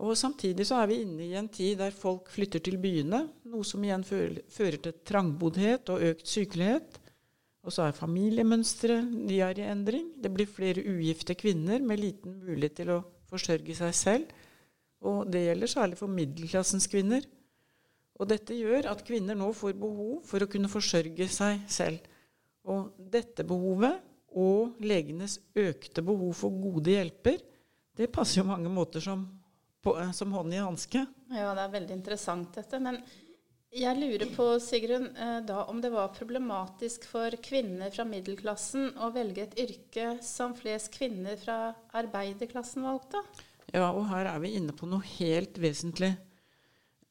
Og 0.00 0.16
Samtidig 0.16 0.64
så 0.64 0.78
er 0.80 0.88
vi 0.88 1.02
inne 1.04 1.26
i 1.26 1.36
en 1.36 1.48
tid 1.52 1.76
der 1.82 1.92
folk 1.92 2.30
flytter 2.32 2.62
til 2.64 2.78
byene, 2.80 3.26
noe 3.52 3.66
som 3.68 3.82
igjen 3.84 4.04
fører 4.06 4.78
til 4.80 4.94
trangboddhet 5.06 5.92
og 5.92 6.04
økt 6.10 6.28
sykelighet. 6.28 6.96
Og 7.60 7.74
så 7.76 7.84
er 7.84 7.96
familiemønsteret 7.96 9.10
de 9.28 9.42
er 9.44 9.58
i 9.60 9.66
endring. 9.68 10.06
Det 10.16 10.32
blir 10.32 10.48
flere 10.48 10.84
ugifte 10.88 11.36
kvinner 11.36 11.82
med 11.84 12.00
liten 12.00 12.38
mulighet 12.40 12.78
til 12.80 12.94
å 12.94 13.02
forsørge 13.28 13.76
seg 13.76 13.92
selv. 13.96 14.32
Og 15.04 15.28
det 15.32 15.44
gjelder 15.44 15.72
særlig 15.74 15.98
for 16.00 16.12
middelklassens 16.12 16.88
kvinner. 16.88 17.26
Og 18.20 18.28
dette 18.28 18.56
gjør 18.56 18.88
at 18.88 19.04
kvinner 19.04 19.36
nå 19.36 19.50
får 19.56 19.76
behov 19.80 20.22
for 20.28 20.40
å 20.40 20.48
kunne 20.48 20.72
forsørge 20.72 21.28
seg 21.32 21.60
selv. 21.72 22.00
Og 22.68 22.92
dette 23.12 23.44
behovet 23.48 24.00
og 24.36 24.80
legenes 24.84 25.38
økte 25.58 26.04
behov 26.04 26.32
for 26.38 26.56
gode 26.56 26.92
hjelper, 26.92 27.40
det 27.96 28.12
passer 28.12 28.40
jo 28.40 28.48
mange 28.48 28.70
måter 28.72 29.02
som, 29.04 29.24
på, 29.82 29.96
eh, 30.00 30.12
som 30.12 30.32
hånd 30.32 30.54
i 30.54 30.62
hanske. 30.62 31.06
Ja, 31.30 31.54
det 31.54 31.64
er 31.64 31.74
veldig 31.74 31.96
interessant 31.96 32.54
dette. 32.54 32.80
Men 32.82 33.00
jeg 33.70 33.98
lurer 34.00 34.26
på, 34.34 34.46
Sigrun, 34.62 35.06
eh, 35.16 35.40
da 35.46 35.64
om 35.70 35.80
det 35.80 35.92
var 35.94 36.14
problematisk 36.14 37.04
for 37.06 37.30
kvinner 37.42 37.92
fra 37.94 38.04
middelklassen 38.04 38.96
å 38.98 39.12
velge 39.14 39.44
et 39.46 39.58
yrke 39.62 40.16
som 40.26 40.56
flest 40.58 40.90
kvinner 40.96 41.38
fra 41.38 41.76
arbeiderklassen 41.94 42.82
valgte? 42.82 43.22
Ja, 43.70 43.92
og 43.92 44.08
her 44.10 44.26
er 44.26 44.40
vi 44.42 44.56
inne 44.58 44.74
på 44.74 44.88
noe 44.90 45.06
helt 45.18 45.60
vesentlig. 45.62 46.16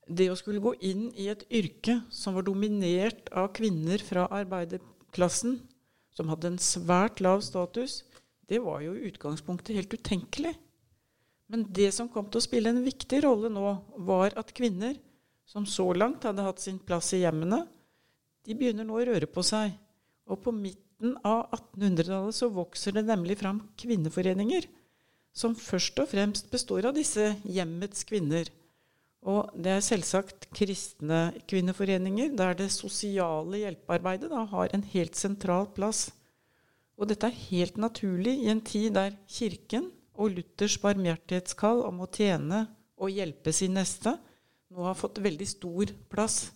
Det 0.10 0.28
å 0.28 0.36
skulle 0.36 0.60
gå 0.60 0.74
inn 0.82 1.12
i 1.16 1.30
et 1.32 1.46
yrke 1.54 2.02
som 2.12 2.36
var 2.36 2.44
dominert 2.44 3.30
av 3.32 3.54
kvinner 3.56 4.02
fra 4.04 4.26
arbeiderklassen, 4.28 5.62
som 6.12 6.28
hadde 6.28 6.50
en 6.52 6.60
svært 6.60 7.22
lav 7.24 7.40
status, 7.46 8.02
det 8.50 8.60
var 8.66 8.82
jo 8.82 8.98
i 8.98 9.06
utgangspunktet 9.08 9.78
helt 9.78 9.94
utenkelig. 9.94 10.56
Men 11.50 11.66
det 11.74 11.90
som 11.96 12.10
kom 12.14 12.28
til 12.30 12.40
å 12.42 12.46
spille 12.46 12.70
en 12.70 12.84
viktig 12.86 13.24
rolle 13.26 13.50
nå, 13.52 13.74
var 14.06 14.36
at 14.38 14.54
kvinner, 14.56 14.96
som 15.50 15.66
så 15.66 15.88
langt 15.98 16.28
hadde 16.28 16.46
hatt 16.46 16.62
sin 16.62 16.78
plass 16.78 17.10
i 17.18 17.24
hjemmene, 17.24 17.64
de 18.46 18.56
begynner 18.58 18.86
nå 18.86 19.00
å 19.00 19.08
røre 19.10 19.30
på 19.30 19.42
seg. 19.46 19.74
Og 20.30 20.38
på 20.44 20.54
midten 20.54 21.16
av 21.26 21.50
1800-tallet 21.56 22.38
så 22.38 22.52
vokser 22.54 22.94
det 22.96 23.08
nemlig 23.08 23.40
fram 23.42 23.64
kvinneforeninger 23.82 24.70
som 25.36 25.56
først 25.58 26.00
og 26.02 26.10
fremst 26.12 26.50
består 26.54 26.90
av 26.90 26.98
disse 26.98 27.32
hjemmets 27.48 28.06
kvinner. 28.10 28.50
Og 29.26 29.50
det 29.58 29.74
er 29.74 29.84
selvsagt 29.84 30.48
kristne 30.56 31.30
kvinneforeninger 31.50 32.32
der 32.40 32.56
det 32.60 32.70
sosiale 32.72 33.64
hjelpearbeidet 33.64 34.30
da 34.32 34.46
har 34.54 34.72
en 34.74 34.86
helt 34.94 35.18
sentral 35.20 35.68
plass. 35.76 36.08
Og 37.00 37.10
dette 37.10 37.28
er 37.28 37.46
helt 37.50 37.80
naturlig 37.80 38.38
i 38.44 38.52
en 38.54 38.62
tid 38.64 38.94
der 38.96 39.18
Kirken 39.28 39.90
og 40.20 40.36
Luthers 40.36 40.76
barmhjertighetskall 40.84 41.86
om 41.88 42.04
å 42.04 42.10
tjene 42.12 42.66
og 43.00 43.14
hjelpe 43.16 43.54
sin 43.56 43.78
neste 43.80 44.18
nå 44.70 44.84
har 44.86 44.98
fått 45.00 45.22
veldig 45.24 45.48
stor 45.50 45.92
plass. 46.12 46.52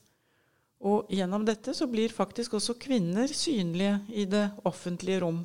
Og 0.84 1.08
gjennom 1.16 1.46
dette 1.48 1.74
så 1.74 1.88
blir 1.88 2.12
faktisk 2.12 2.58
også 2.60 2.76
kvinner 2.78 3.32
synlige 3.32 4.02
i 4.12 4.28
det 4.30 4.50
offentlige 4.68 5.24
rom. 5.24 5.42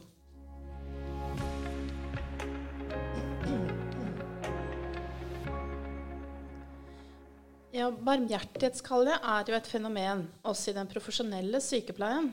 Ja, 7.78 7.92
Barmhjertighetskallet 7.94 9.22
er 9.22 9.46
jo 9.46 9.54
et 9.54 9.70
fenomen 9.70 10.24
også 10.42 10.72
i 10.72 10.76
den 10.80 10.88
profesjonelle 10.90 11.60
sykepleien. 11.62 12.32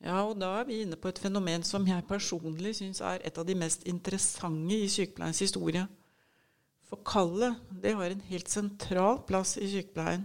Ja, 0.00 0.22
og 0.24 0.38
da 0.40 0.54
er 0.56 0.68
vi 0.68 0.80
inne 0.80 0.96
på 0.96 1.10
et 1.10 1.20
fenomen 1.20 1.64
som 1.66 1.84
jeg 1.84 2.06
personlig 2.08 2.72
syns 2.78 3.02
er 3.04 3.20
et 3.26 3.36
av 3.38 3.44
de 3.44 3.56
mest 3.58 3.82
interessante 3.88 4.76
i 4.76 4.88
sykepleiens 4.88 5.42
historie. 5.44 5.82
For 6.88 7.02
kallet, 7.06 7.58
det 7.82 7.92
har 7.98 8.10
en 8.10 8.22
helt 8.30 8.48
sentral 8.50 9.20
plass 9.28 9.58
i 9.60 9.68
sykepleien. 9.70 10.24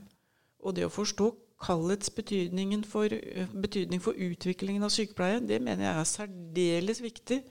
Og 0.63 0.77
det 0.77 0.87
å 0.87 0.93
forstå 0.93 1.27
kallets 1.61 2.09
betydning 2.09 2.73
for, 2.87 3.11
betydning 3.53 4.01
for 4.03 4.17
utviklingen 4.17 4.83
av 4.87 4.93
sykepleie, 4.95 5.43
det 5.43 5.59
mener 5.61 5.89
jeg 5.89 5.99
er 5.99 6.09
særdeles 6.09 7.03
viktig. 7.03 7.41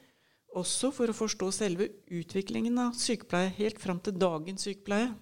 Også 0.55 0.91
for 0.95 1.11
å 1.11 1.17
forstå 1.17 1.51
selve 1.55 1.91
utviklingen 2.09 2.79
av 2.79 2.97
sykepleie 2.99 3.53
helt 3.59 3.81
fram 3.83 4.01
til 4.01 4.17
dagens 4.19 4.65
sykepleie. 4.67 5.13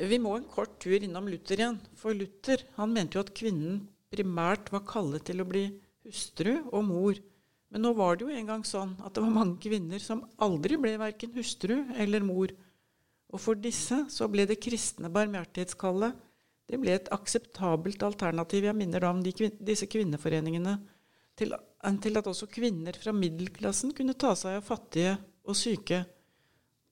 Vi 0.00 0.18
må 0.22 0.36
en 0.38 0.48
kort 0.48 0.78
tur 0.80 0.96
innom 0.96 1.28
Luther 1.28 1.60
igjen. 1.60 1.78
For 1.98 2.16
Luther 2.16 2.64
han 2.78 2.94
mente 2.94 3.18
jo 3.18 3.24
at 3.26 3.34
kvinnen 3.36 3.82
primært 4.12 4.72
var 4.72 4.86
kallet 4.88 5.24
til 5.28 5.42
å 5.42 5.48
bli 5.48 5.66
hustru 6.06 6.54
og 6.72 6.82
mor. 6.88 7.20
Men 7.72 7.86
nå 7.86 7.92
var 7.96 8.16
det 8.16 8.26
jo 8.26 8.34
en 8.36 8.50
gang 8.50 8.64
sånn 8.68 8.96
at 9.00 9.14
det 9.16 9.24
var 9.24 9.36
mange 9.36 9.60
kvinner 9.64 10.02
som 10.02 10.26
aldri 10.44 10.76
ble 10.80 10.96
verken 11.00 11.32
hustru 11.36 11.78
eller 11.96 12.24
mor. 12.24 12.52
Og 13.32 13.40
for 13.40 13.56
disse 13.56 14.02
så 14.12 14.28
ble 14.28 14.44
det 14.48 14.60
kristne 14.60 15.12
barmhjertighetskallet 15.12 16.20
det 16.72 16.78
ble 16.80 16.94
et 16.96 17.08
akseptabelt 17.12 18.00
alternativ, 18.06 18.64
jeg 18.64 18.76
minner 18.78 19.02
da 19.02 19.10
om 19.12 19.20
de, 19.20 19.32
disse 19.60 19.88
kvinneforeningene, 19.92 20.78
til, 21.36 21.52
til 22.04 22.20
at 22.20 22.28
også 22.30 22.48
kvinner 22.52 22.96
fra 22.96 23.12
middelklassen 23.16 23.92
kunne 23.96 24.16
ta 24.16 24.30
seg 24.38 24.56
av 24.56 24.64
fattige 24.64 25.16
og 25.48 25.58
syke. 25.58 26.02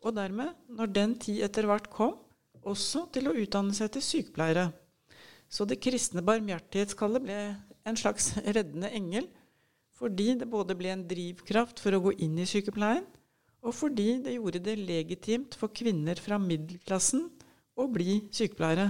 Og 0.05 0.17
dermed, 0.17 0.53
når 0.69 0.93
den 0.97 1.15
tid 1.23 1.45
etter 1.47 1.69
hvert 1.69 1.89
kom, 1.93 2.19
også 2.67 3.07
til 3.15 3.31
å 3.31 3.37
utdanne 3.37 3.75
seg 3.77 3.93
til 3.95 4.05
sykepleiere. 4.05 4.71
Så 5.51 5.67
det 5.67 5.81
kristne 5.83 6.23
barmhjertighetskallet 6.25 7.25
ble 7.25 7.39
en 7.89 7.99
slags 7.99 8.35
reddende 8.57 8.91
engel, 8.95 9.29
fordi 10.01 10.35
det 10.41 10.49
både 10.49 10.77
ble 10.79 10.93
en 10.95 11.07
drivkraft 11.09 11.83
for 11.83 11.97
å 11.97 12.03
gå 12.07 12.15
inn 12.25 12.39
i 12.41 12.49
sykepleien, 12.49 13.05
og 13.61 13.75
fordi 13.77 14.15
det 14.25 14.39
gjorde 14.39 14.63
det 14.65 14.79
legitimt 14.81 15.57
for 15.59 15.73
kvinner 15.77 16.17
fra 16.17 16.39
middelklassen 16.41 17.27
å 17.77 17.85
bli 17.93 18.23
sykepleiere. 18.33 18.89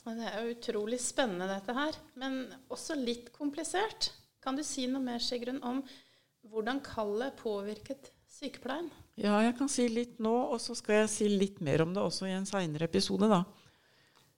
Det 0.00 0.30
er 0.30 0.48
utrolig 0.48 0.96
spennende, 1.02 1.46
dette 1.50 1.74
her, 1.76 1.98
men 2.18 2.46
også 2.72 2.96
litt 2.96 3.28
komplisert. 3.34 4.08
Kan 4.40 4.56
du 4.56 4.64
si 4.64 4.86
noe 4.88 5.04
mer, 5.04 5.20
Sigrun, 5.20 5.60
om 5.62 5.82
hvordan 6.48 6.80
kallet 6.82 7.36
påvirket 7.38 8.08
sykepleien? 8.32 8.88
Ja, 9.20 9.34
jeg 9.44 9.52
kan 9.58 9.68
si 9.68 9.84
litt 9.92 10.16
nå, 10.22 10.32
og 10.54 10.60
så 10.64 10.72
skal 10.78 11.02
jeg 11.02 11.10
si 11.12 11.26
litt 11.28 11.58
mer 11.60 11.82
om 11.84 11.90
det 11.92 12.00
også 12.00 12.28
i 12.30 12.36
en 12.38 12.48
seinere 12.48 12.86
episode. 12.88 13.28
da. 13.28 13.42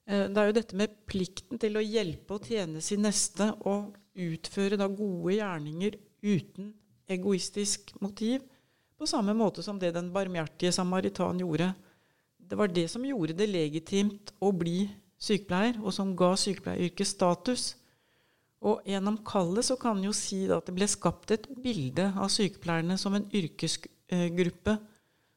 Eh, 0.07 0.27
det 0.27 0.41
er 0.41 0.49
jo 0.49 0.57
dette 0.57 0.79
med 0.79 0.97
plikten 1.07 1.61
til 1.62 1.79
å 1.79 1.85
hjelpe 1.85 2.35
og 2.35 2.49
tjene 2.51 2.83
sin 2.83 3.05
neste 3.07 3.53
og 3.62 3.95
utføre 4.19 4.79
da 4.81 4.89
gode 4.91 5.37
gjerninger 5.37 6.01
uten 6.27 6.73
egoistisk 7.07 7.95
motiv, 8.03 8.43
på 8.99 9.07
samme 9.07 9.35
måte 9.35 9.62
som 9.62 9.79
det 9.79 9.95
den 9.95 10.11
barmhjertige 10.15 10.75
samaritan 10.75 11.39
gjorde. 11.39 11.73
Det 12.39 12.59
var 12.59 12.71
det 12.71 12.89
som 12.91 13.07
gjorde 13.07 13.39
det 13.39 13.49
legitimt 13.51 14.35
å 14.43 14.51
bli 14.55 14.91
sykepleier, 15.23 15.79
og 15.79 15.95
som 15.95 16.15
ga 16.19 16.35
sykepleieryrket 16.35 17.07
status. 17.07 17.77
Og 18.62 18.83
gjennom 18.87 19.19
kallet 19.27 19.67
så 19.67 19.79
kan 19.79 19.99
en 19.99 20.11
jo 20.11 20.15
si 20.15 20.45
at 20.51 20.67
det 20.67 20.75
ble 20.75 20.87
skapt 20.91 21.35
et 21.35 21.49
bilde 21.62 22.12
av 22.15 22.31
sykepleierne 22.31 22.99
som 22.99 23.15
en 23.15 23.27
yrkesgruppe 23.31 24.01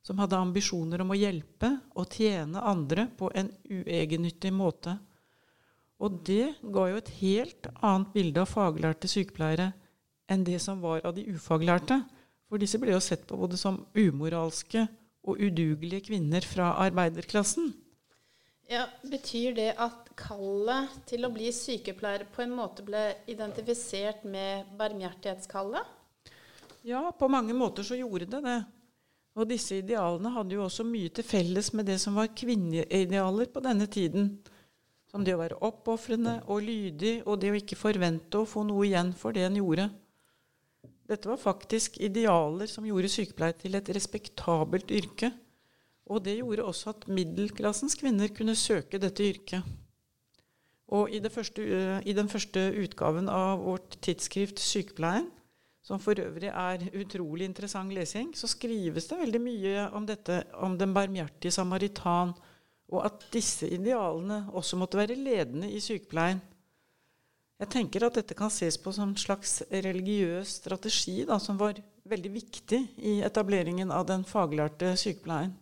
som 0.06 0.20
hadde 0.22 0.38
ambisjoner 0.38 1.02
om 1.02 1.14
å 1.14 1.18
hjelpe 1.18 1.72
og 1.98 2.14
tjene 2.14 2.62
andre 2.62 3.08
på 3.18 3.32
en 3.34 3.50
uegennyttig 3.72 4.52
måte. 4.54 4.98
Og 6.04 6.20
det 6.28 6.58
ga 6.62 6.90
jo 6.92 7.00
et 7.00 7.14
helt 7.22 7.70
annet 7.80 8.12
bilde 8.14 8.44
av 8.44 8.52
faglærte 8.52 9.10
sykepleiere 9.10 9.72
enn 10.30 10.44
det 10.46 10.60
som 10.62 10.82
var 10.84 11.02
av 11.08 11.16
de 11.16 11.24
ufaglærte. 11.32 12.02
For 12.46 12.62
disse 12.62 12.78
ble 12.82 12.94
jo 12.94 13.02
sett 13.02 13.26
på 13.30 13.40
både 13.40 13.58
som 13.58 13.82
umoralske 13.98 14.86
og 15.26 15.42
udugelige 15.42 16.06
kvinner 16.12 16.46
fra 16.46 16.76
arbeiderklassen. 16.84 17.72
Ja, 18.70 18.86
Betyr 19.06 19.54
det 19.58 19.72
at 19.82 20.10
kallet 20.18 20.94
til 21.10 21.26
å 21.26 21.34
bli 21.34 21.52
sykepleier 21.54 22.26
på 22.34 22.42
en 22.46 22.54
måte 22.58 22.86
ble 22.86 23.12
identifisert 23.30 24.26
med 24.26 24.72
barmhjertighetskallet? 24.78 25.95
Ja, 26.86 27.10
på 27.18 27.28
mange 27.34 27.54
måter 27.58 27.84
så 27.84 27.98
gjorde 27.98 28.28
det 28.30 28.44
det. 28.46 28.60
Og 29.36 29.48
disse 29.50 29.80
idealene 29.82 30.30
hadde 30.32 30.54
jo 30.54 30.66
også 30.68 30.86
mye 30.88 31.10
til 31.10 31.26
felles 31.26 31.72
med 31.74 31.88
det 31.90 31.98
som 32.00 32.16
var 32.20 32.30
kvinneidealer 32.38 33.50
på 33.52 33.64
denne 33.66 33.88
tiden. 33.90 34.28
Som 35.10 35.26
det 35.26 35.34
å 35.34 35.40
være 35.40 35.58
oppofrende 35.66 36.38
og 36.46 36.62
lydig, 36.62 37.24
og 37.26 37.40
det 37.42 37.50
å 37.52 37.58
ikke 37.58 37.80
forvente 37.80 38.38
å 38.38 38.48
få 38.48 38.64
noe 38.68 38.86
igjen 38.86 39.10
for 39.18 39.34
det 39.34 39.48
en 39.48 39.58
gjorde. 39.58 39.88
Dette 41.10 41.30
var 41.30 41.42
faktisk 41.42 41.98
idealer 42.06 42.70
som 42.70 42.86
gjorde 42.86 43.12
sykepleie 43.14 43.58
til 43.58 43.78
et 43.78 43.90
respektabelt 43.98 44.94
yrke. 44.94 45.32
Og 46.06 46.22
det 46.26 46.38
gjorde 46.38 46.68
også 46.70 46.94
at 46.94 47.08
middelklassens 47.10 47.98
kvinner 47.98 48.30
kunne 48.34 48.54
søke 48.58 49.02
dette 49.02 49.26
yrket. 49.26 49.66
Og 50.94 51.10
i, 51.10 51.18
første, 51.34 51.66
eh, 51.66 51.98
i, 52.06 52.14
den 52.14 52.30
første 52.30 52.62
utgaven 52.78 53.26
av 53.30 53.64
vårt 53.66 53.98
tidsskrift 54.06 54.62
Sykepleien, 54.62 55.32
som 55.86 56.02
for 56.02 56.18
øvrig 56.18 56.50
er 56.50 56.88
utrolig 56.98 57.46
interessant 57.46 57.94
lesing, 57.94 58.32
så 58.34 58.50
skrives 58.50 59.06
det 59.12 59.20
veldig 59.20 59.42
mye 59.42 59.86
om 59.94 60.08
dette, 60.10 60.42
om 60.58 60.78
den 60.80 60.96
barmhjertige 60.96 61.54
samaritan, 61.54 62.34
og 62.90 63.06
at 63.06 63.28
disse 63.34 63.70
idealene 63.70 64.46
også 64.54 64.78
måtte 64.82 64.98
være 64.98 65.18
ledende 65.18 65.70
i 65.70 65.82
sykepleien. 65.82 66.42
Jeg 67.62 67.72
tenker 67.72 68.04
at 68.04 68.18
dette 68.18 68.36
kan 68.36 68.52
ses 68.52 68.78
på 68.82 68.92
som 68.92 69.14
en 69.14 69.20
slags 69.20 69.62
religiøs 69.72 70.58
strategi 70.60 71.22
da, 71.28 71.38
som 71.40 71.60
var 71.62 71.78
veldig 72.10 72.32
viktig 72.34 72.82
i 72.98 73.20
etableringen 73.26 73.94
av 73.94 74.10
den 74.10 74.26
faglærte 74.28 74.92
sykepleien. 75.00 75.54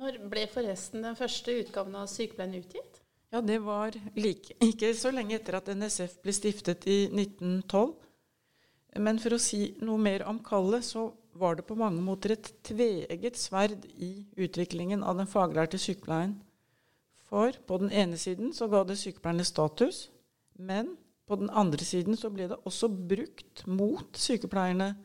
Når 0.00 0.18
ble 0.32 0.46
forresten 0.48 1.04
den 1.04 1.16
første 1.16 1.54
utgaven 1.60 1.96
av 2.00 2.06
Sykepleien 2.08 2.54
utgitt? 2.56 3.00
Ja, 3.30 3.40
Det 3.40 3.58
var 3.62 3.94
like, 4.16 4.56
ikke 4.64 4.94
så 4.96 5.12
lenge 5.12 5.36
etter 5.36 5.58
at 5.58 5.68
NSF 5.68 6.18
ble 6.24 6.32
stiftet 6.34 6.86
i 6.88 7.02
1912. 7.12 7.92
Men 8.98 9.20
for 9.22 9.36
å 9.36 9.42
si 9.42 9.74
noe 9.84 10.00
mer 10.02 10.24
om 10.26 10.40
kallet, 10.42 10.84
så 10.84 11.12
var 11.38 11.56
det 11.56 11.66
på 11.68 11.76
mange 11.78 12.02
måter 12.02 12.34
et 12.34 12.48
tveegget 12.66 13.38
sverd 13.38 13.84
i 13.94 14.24
utviklingen 14.34 15.04
av 15.06 15.20
den 15.20 15.30
faglærte 15.30 15.78
sykepleien. 15.78 16.40
For 17.30 17.54
på 17.66 17.78
den 17.78 17.92
ene 17.94 18.18
siden 18.18 18.50
så 18.56 18.66
ga 18.70 18.82
det 18.84 18.98
sykepleierne 18.98 19.46
status, 19.46 20.08
men 20.58 20.96
på 21.30 21.38
den 21.38 21.52
andre 21.54 21.86
siden 21.86 22.18
så 22.18 22.32
ble 22.34 22.48
det 22.50 22.58
også 22.66 22.90
brukt 22.90 23.62
mot 23.70 24.18
sykepleierne, 24.18 24.96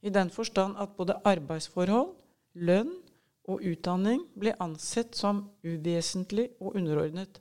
i 0.00 0.12
den 0.12 0.30
forstand 0.32 0.76
at 0.80 0.94
både 0.96 1.18
arbeidsforhold, 1.28 2.14
lønn 2.56 2.92
og 3.48 3.64
utdanning 3.64 4.22
ble 4.38 4.54
ansett 4.60 5.16
som 5.16 5.46
uvesentlig 5.64 6.50
og 6.60 6.76
underordnet 6.76 7.40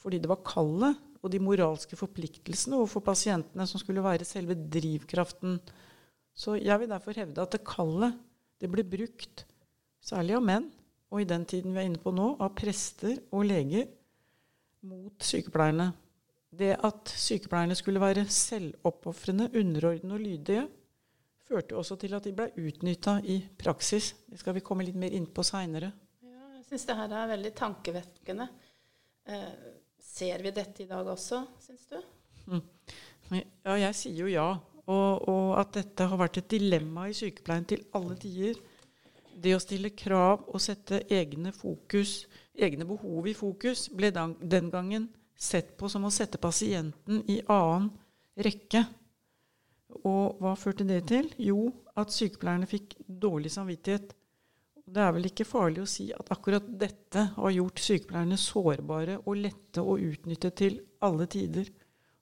fordi 0.00 0.20
det 0.20 0.30
var 0.30 0.40
kallet 0.46 0.96
og 1.20 1.32
de 1.32 1.40
moralske 1.42 1.98
forpliktelsene 1.98 2.78
overfor 2.78 3.04
pasientene 3.04 3.66
som 3.68 3.80
skulle 3.82 4.04
være 4.04 4.28
selve 4.28 4.56
drivkraften. 4.56 5.58
Så 6.32 6.56
jeg 6.56 6.80
vil 6.80 6.90
derfor 6.90 7.16
hevde 7.16 7.44
at 7.44 7.54
det 7.54 7.66
kallet 7.68 8.16
det 8.60 8.68
ble 8.68 8.84
brukt, 8.84 9.46
særlig 10.04 10.36
av 10.36 10.44
menn, 10.44 10.66
og 11.10 11.22
i 11.22 11.28
den 11.28 11.46
tiden 11.48 11.72
vi 11.74 11.80
er 11.82 11.88
inne 11.88 12.00
på 12.00 12.12
nå, 12.14 12.34
av 12.40 12.52
prester 12.56 13.16
og 13.32 13.46
leger, 13.48 13.88
mot 14.84 15.24
sykepleierne. 15.24 15.90
Det 16.50 16.74
at 16.76 17.12
sykepleierne 17.20 17.76
skulle 17.78 18.02
være 18.02 18.26
selvoppofrende, 18.32 19.50
underordnede 19.60 20.16
og 20.16 20.24
lydige, 20.24 20.66
førte 21.50 21.76
også 21.76 21.96
til 22.00 22.14
at 22.16 22.26
de 22.26 22.32
ble 22.36 22.48
utnytta 22.60 23.18
i 23.26 23.40
praksis. 23.58 24.12
Det 24.30 24.38
skal 24.40 24.56
vi 24.56 24.64
komme 24.64 24.86
litt 24.86 24.98
mer 24.98 25.14
inn 25.16 25.28
på 25.34 25.44
seinere. 25.46 25.90
Ja, 26.24 26.52
jeg 26.56 26.66
syns 26.68 26.86
det 26.88 26.98
her 27.00 27.14
er 27.16 27.30
veldig 27.32 27.52
tankevekkende. 27.58 28.48
Eh, 29.30 29.48
ser 30.10 30.42
vi 30.44 30.52
dette 30.54 30.84
i 30.84 30.88
dag 30.90 31.06
også, 31.08 31.44
syns 31.62 31.86
du? 31.90 32.00
Mm. 32.50 32.64
Ja, 33.30 33.76
jeg 33.78 33.94
sier 33.94 34.24
jo 34.24 34.28
ja. 34.30 34.48
og, 34.90 35.28
og 35.30 35.54
at 35.60 35.72
dette 35.78 36.08
har 36.10 36.18
vært 36.18 36.40
et 36.40 36.50
dilemma 36.50 37.06
i 37.10 37.16
sykepleien 37.16 37.68
til 37.70 37.84
alle 37.96 38.16
tider. 38.20 38.58
Det 39.40 39.54
å 39.56 39.62
stille 39.62 39.92
krav 39.96 40.48
og 40.50 40.60
sette 40.60 41.04
egne, 41.08 41.52
fokus, 41.56 42.24
egne 42.58 42.84
behov 42.88 43.28
i 43.30 43.36
fokus 43.36 43.86
ble 43.94 44.10
den 44.12 44.70
gangen 44.72 45.08
sett 45.40 45.76
på 45.80 45.88
som 45.88 46.04
å 46.04 46.12
sette 46.12 46.40
pasienten 46.42 47.22
i 47.30 47.38
annen 47.48 47.88
rekke. 48.44 48.84
Og 50.06 50.40
hva 50.42 50.52
førte 50.58 50.84
det 50.86 51.04
til? 51.10 51.30
Jo, 51.40 51.70
at 51.98 52.12
sykepleierne 52.14 52.68
fikk 52.68 52.98
dårlig 53.06 53.52
samvittighet. 53.54 54.12
Det 54.90 55.02
er 55.04 55.12
vel 55.14 55.28
ikke 55.28 55.46
farlig 55.46 55.84
å 55.84 55.88
si 55.88 56.08
at 56.10 56.32
akkurat 56.34 56.64
dette 56.66 57.22
har 57.36 57.52
gjort 57.54 57.78
sykepleierne 57.78 58.38
sårbare 58.40 59.20
og 59.20 59.38
lette 59.38 59.84
å 59.84 59.94
utnytte 59.94 60.50
til 60.58 60.80
alle 61.06 61.28
tider 61.30 61.70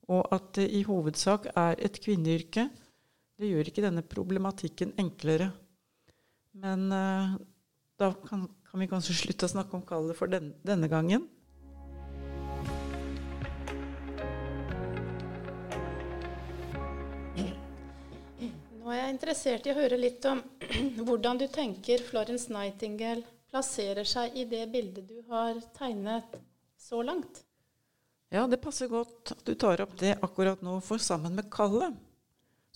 og 0.08 0.28
at 0.32 0.52
det 0.56 0.66
i 0.72 0.82
hovedsak 0.88 1.50
er 1.52 1.80
et 1.84 1.98
kvinneyrke, 2.00 2.68
det 3.38 3.50
gjør 3.50 3.68
ikke 3.70 3.84
denne 3.84 4.02
problematikken 4.02 4.94
enklere. 4.98 5.50
Men 6.58 6.87
uh, 6.90 7.37
da 8.00 8.12
kan, 8.25 8.46
kan, 8.70 8.80
vi 8.80 8.88
kanskje 8.90 9.18
slutte 9.18 9.46
å 9.46 9.52
snakke 9.52 9.76
om 9.76 9.84
kallet 9.87 10.16
for 10.18 10.32
den, 10.32 10.54
denne 10.66 10.88
gangen. 10.90 11.28
Nå 18.80 18.94
er 18.94 19.02
jeg 19.02 19.12
interessert 19.12 19.68
i 19.68 19.75
å 19.75 19.76
høre 19.76 20.00
litt 20.00 20.25
om 20.30 20.40
hvordan 21.06 21.40
du 21.40 21.46
tenker 21.52 22.02
Florence 22.06 22.52
Nightingale 22.52 23.25
plasserer 23.48 24.06
seg 24.08 24.37
i 24.37 24.44
det 24.48 24.66
bildet 24.72 25.08
du 25.08 25.22
har 25.30 25.60
tegnet 25.76 26.37
så 26.78 27.00
langt. 27.02 27.44
Ja, 28.28 28.44
det 28.46 28.60
passer 28.60 28.90
godt 28.92 29.32
at 29.32 29.46
du 29.48 29.54
tar 29.56 29.80
opp 29.80 29.96
det 30.00 30.18
akkurat 30.20 30.60
nå, 30.62 30.78
for 30.84 31.00
sammen 31.00 31.38
med 31.38 31.48
Kalle 31.52 31.94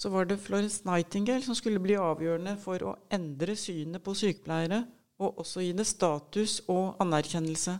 så 0.02 0.08
var 0.08 0.25
det 0.25 0.40
Florence 0.40 0.82
Nightingale 0.88 1.44
som 1.44 1.54
skulle 1.54 1.82
bli 1.82 1.94
avgjørende 2.00 2.56
for 2.58 2.82
å 2.82 2.96
endre 3.12 3.54
synet 3.58 4.02
på 4.02 4.14
sykepleiere, 4.18 4.82
og 5.22 5.38
også 5.44 5.62
gi 5.62 5.72
det 5.76 5.87
status 5.87 6.56
og 6.72 6.96
anerkjennelse. 7.02 7.76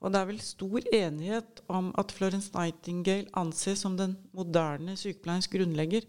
Og 0.00 0.12
det 0.12 0.20
er 0.20 0.28
vel 0.28 0.40
stor 0.44 0.86
enighet 0.92 1.60
om 1.68 1.90
at 2.00 2.12
Florence 2.12 2.52
Nightingale 2.54 3.28
anses 3.36 3.82
som 3.84 3.96
den 3.98 4.16
moderne 4.36 4.96
sykepleiens 5.00 5.50
grunnlegger. 5.52 6.06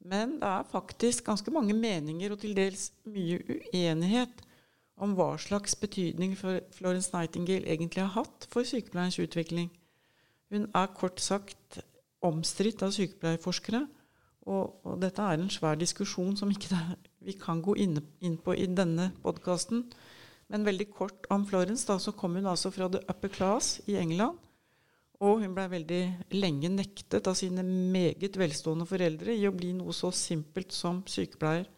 Men 0.00 0.38
det 0.40 0.48
er 0.48 0.70
faktisk 0.70 1.26
ganske 1.26 1.52
mange 1.52 1.76
meninger 1.76 2.32
og 2.32 2.40
til 2.40 2.54
dels 2.56 2.90
mye 3.04 3.40
uenighet 3.44 4.40
om 5.00 5.12
hva 5.16 5.34
slags 5.40 5.76
betydning 5.80 6.34
Florence 6.36 7.12
Nightingale 7.12 7.68
egentlig 7.68 8.04
har 8.04 8.14
hatt 8.20 8.48
for 8.52 8.64
sykepleiens 8.68 9.18
utvikling. 9.20 9.70
Hun 10.50 10.66
er 10.74 10.92
kort 10.96 11.20
sagt 11.20 11.80
omstridt 12.24 12.82
av 12.84 12.92
sykepleierforskere. 12.96 13.86
Og, 14.48 14.80
og, 14.84 14.94
dette 15.02 15.22
er 15.22 15.38
en 15.38 15.52
svær 15.52 15.76
diskusjon 15.78 16.36
som 16.36 16.50
ikke 16.52 16.78
vi 17.26 17.36
kan 17.38 17.60
gå 17.62 17.76
inn, 17.80 17.98
inn 18.24 18.38
på 18.40 18.56
i 18.56 18.66
denne 18.66 19.10
podkasten. 19.22 19.84
Men 20.50 20.66
veldig 20.66 20.88
kort 20.96 21.28
om 21.30 21.44
Florence. 21.46 21.86
da, 21.86 21.98
så 21.98 22.12
kom 22.12 22.34
hun 22.34 22.48
altså 22.50 22.72
fra 22.74 22.88
the 22.88 23.02
upper 23.08 23.28
class 23.28 23.80
i 23.86 23.96
England. 24.00 24.38
Og 25.20 25.42
hun 25.42 25.52
blei 25.52 25.66
veldig 25.68 26.00
lenge 26.32 26.70
nektet 26.72 27.26
av 27.28 27.36
sine 27.36 27.64
meget 27.66 28.38
velstående 28.40 28.86
foreldre 28.88 29.34
i 29.36 29.44
å 29.48 29.52
bli 29.52 29.74
noe 29.76 29.92
så 29.96 30.08
simpelt 30.16 30.72
som 30.72 31.02
sykepleier. 31.04 31.68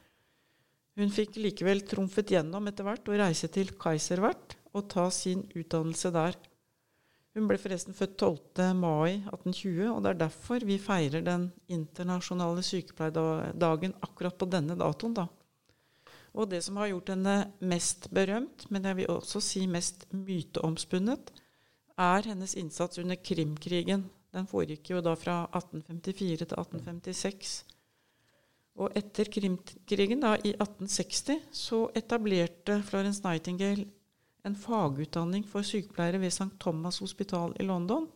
Hun 1.00 1.11
fikk 1.11 1.40
likevel 1.40 1.82
trumfet 1.88 2.30
gjennom 2.34 2.68
etter 2.68 2.87
hvert 2.87 3.08
å 3.08 3.18
reise 3.18 3.49
til 3.50 3.72
Kaiserwert 3.80 4.58
og 4.76 4.88
ta 4.92 5.08
sin 5.11 5.42
utdannelse 5.56 6.12
der. 6.14 6.37
Hun 7.32 7.46
ble 7.49 7.56
forresten 7.56 7.96
født 7.96 8.18
12. 8.20 8.75
mai 8.76 9.22
1820, 9.25 9.87
og 9.88 10.02
det 10.04 10.11
er 10.11 10.18
derfor 10.20 10.66
vi 10.68 10.76
feirer 10.80 11.25
den 11.25 11.46
internasjonale 11.72 12.62
sykepleierdagen 12.66 13.96
akkurat 14.04 14.37
på 14.37 14.50
denne 14.52 14.76
datoen. 14.76 15.16
da. 15.16 15.26
Og 16.37 16.50
det 16.52 16.61
som 16.64 16.76
har 16.80 16.92
gjort 16.92 17.08
henne 17.12 17.37
mest 17.61 18.11
berømt, 18.12 18.66
men 18.70 18.84
jeg 18.84 19.00
vil 19.00 19.14
også 19.16 19.40
si 19.44 19.64
mest 19.66 20.04
myteomspunnet, 20.12 21.32
er 22.00 22.28
hennes 22.30 22.54
innsats 22.58 23.00
under 23.02 23.18
Krimkrigen. 23.18 24.06
Den 24.32 24.49
foregikk 24.49 24.92
jo 24.94 25.02
da 25.04 25.12
fra 25.18 25.42
1854 25.52 26.46
til 26.46 26.56
1856. 26.56 27.54
Og 28.80 28.95
etter 28.97 29.28
Krimkrigen, 29.28 30.23
da, 30.25 30.36
i 30.40 30.54
1860, 30.54 31.43
så 31.52 31.84
etablerte 31.99 32.78
Florence 32.88 33.21
Nightingale 33.25 33.84
en 34.47 34.56
fagutdanning 34.58 35.45
for 35.47 35.67
sykepleiere 35.67 36.21
ved 36.23 36.32
St. 36.32 36.50
Thomas 36.60 36.99
hospital 37.02 37.52
i 37.60 37.67
London. 37.67 38.08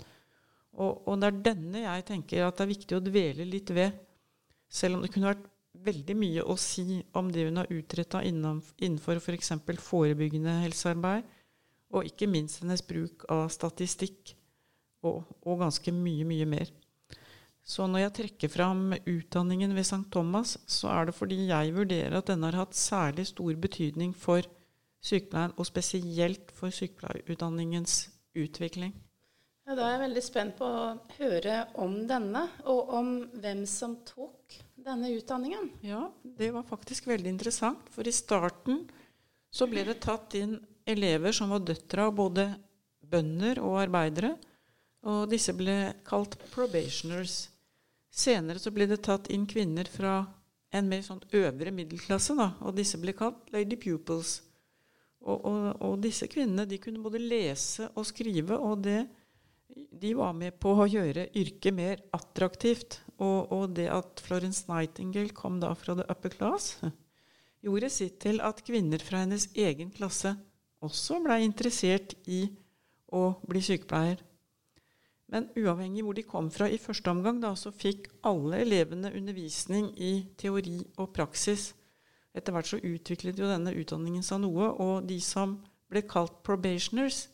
Og, 0.77 1.07
og, 1.09 1.20
det 1.20 1.29
er 1.29 1.44
denne 1.53 1.85
jeg 1.85 2.07
tenker 2.09 2.46
at 2.46 2.57
det 2.57 2.64
er 2.64 2.72
viktig 2.72 2.96
å 2.96 3.05
dvele 3.05 3.46
litt 3.48 3.70
ved. 3.77 3.94
Selv 4.68 4.96
om 4.96 5.05
det 5.05 5.12
kunne 5.14 5.31
vært 5.31 5.46
veldig 5.87 6.16
mye 6.18 6.44
å 6.44 6.57
si 6.59 7.03
om 7.16 7.29
det 7.33 7.46
hun 7.46 7.61
har 7.61 7.72
utretta 7.72 8.22
innenfor 8.24 9.20
f.eks. 9.20 9.53
For 9.61 9.85
forebyggende 9.90 10.59
helsearbeid, 10.64 11.24
og 11.94 12.09
ikke 12.09 12.29
minst 12.31 12.62
hennes 12.62 12.83
bruk 12.87 13.27
av 13.33 13.46
statistikk, 13.53 14.35
og, 15.07 15.22
og 15.46 15.62
ganske 15.62 15.92
mye, 15.94 16.27
mye 16.27 16.49
mer. 16.51 16.72
Så 17.66 17.87
når 17.90 18.05
jeg 18.05 18.14
trekker 18.20 18.51
fram 18.51 18.92
utdanningen 18.94 19.72
ved 19.75 19.87
St. 19.87 20.05
Thomas, 20.14 20.55
så 20.70 20.90
er 20.92 21.09
det 21.09 21.16
fordi 21.18 21.49
jeg 21.49 21.75
vurderer 21.75 22.14
at 22.18 22.29
denne 22.31 22.46
har 22.51 22.61
hatt 22.62 22.79
særlig 22.79 23.27
stor 23.33 23.57
betydning 23.59 24.12
for 24.14 24.46
sykepleien, 25.03 25.55
og 25.59 25.66
spesielt 25.66 26.53
for 26.55 26.75
sykepleierutdanningens 26.75 28.05
utvikling. 28.38 28.94
Ja, 29.66 29.75
da 29.75 29.83
er 29.83 29.96
jeg 29.96 30.03
veldig 30.05 30.22
spent 30.22 30.55
på 30.61 30.66
å 30.66 30.94
høre 31.16 31.57
om 31.83 31.99
denne, 32.07 32.44
og 32.70 32.92
om 32.94 33.11
hvem 33.42 33.64
som 33.66 33.96
tok 34.07 34.55
denne 34.79 35.11
utdanningen. 35.16 35.72
Ja, 35.83 36.05
det 36.22 36.53
var 36.55 36.66
faktisk 36.68 37.09
veldig 37.11 37.33
interessant. 37.35 37.88
For 37.90 38.07
i 38.07 38.14
starten 38.14 38.85
så 39.51 39.66
ble 39.66 39.83
det 39.88 39.99
tatt 40.07 40.38
inn 40.38 40.61
elever 40.87 41.35
som 41.35 41.51
var 41.53 41.64
døtre 41.66 42.07
av 42.07 42.14
både 42.16 42.46
bønder 43.07 43.61
og 43.62 43.81
arbeidere. 43.85 44.35
Og 45.07 45.29
disse 45.31 45.55
ble 45.55 45.77
kalt 46.07 46.38
probationers. 46.53 47.46
Senere 48.11 48.62
så 48.62 48.72
ble 48.75 48.88
det 48.90 49.03
tatt 49.07 49.29
inn 49.35 49.44
kvinner 49.46 49.88
fra 49.90 50.22
en 50.75 50.88
mer 50.90 51.03
sånn 51.05 51.22
øvre 51.37 51.72
middelklasse, 51.75 52.35
da, 52.37 52.51
og 52.64 52.75
disse 52.77 52.99
ble 53.01 53.14
kalt 53.16 53.53
lady 53.55 53.79
pupils. 53.81 54.40
Og, 55.27 55.37
og, 55.37 55.62
og, 55.83 55.94
disse 56.03 56.29
kvinnene 56.31 56.66
de 56.68 56.79
kunne 56.83 57.03
både 57.03 57.20
lese 57.22 57.88
og 57.94 58.07
skrive, 58.07 58.59
og 58.59 58.83
det, 58.87 59.01
de 59.75 60.12
var 60.16 60.35
med 60.38 60.59
på 60.62 60.75
å 60.75 60.88
gjøre 60.90 61.29
yrket 61.38 61.75
mer 61.75 62.03
attraktivt. 62.16 63.01
Og, 63.16 63.53
og, 63.53 63.70
det 63.79 63.88
at 63.90 64.22
Florence 64.22 64.66
Nightingale 64.68 65.35
kom 65.37 65.61
da 65.62 65.72
fra 65.79 65.96
the 65.99 66.07
upper 66.12 66.35
class, 66.35 66.77
gjorde 67.64 67.90
sitt 67.90 68.20
til 68.22 68.42
at 68.44 68.62
kvinner 68.66 69.03
fra 69.03 69.25
hennes 69.25 69.49
egen 69.57 69.90
klasse 69.94 70.37
også 70.87 71.20
blei 71.25 71.42
interessert 71.44 72.14
i 72.31 72.46
å 73.12 73.29
bli 73.46 73.62
sykepleier. 73.62 74.22
Men 75.33 75.49
uavhengig 75.59 76.05
hvor 76.07 76.14
de 76.14 76.22
kom 76.27 76.51
fra 76.55 76.68
i 76.70 76.79
første 76.79 77.11
omgang, 77.11 77.40
da, 77.42 77.53
så 77.59 77.72
fikk 77.75 78.09
alle 78.27 78.62
elevene 78.62 79.11
undervisning 79.18 79.90
i 79.99 80.12
teori 80.38 80.79
og 81.03 81.11
praksis. 81.16 81.72
Etter 82.37 82.55
hvert 82.55 82.70
så 82.70 82.79
utviklet 82.79 83.40
jo 83.40 83.49
denne 83.51 83.75
utdanningen 83.75 84.22
seg 84.22 84.44
noe, 84.44 84.70
og 84.79 85.09
de 85.09 85.18
som 85.25 85.59
ble 85.90 86.05
kalt 86.07 86.42
probationers, 86.46 87.27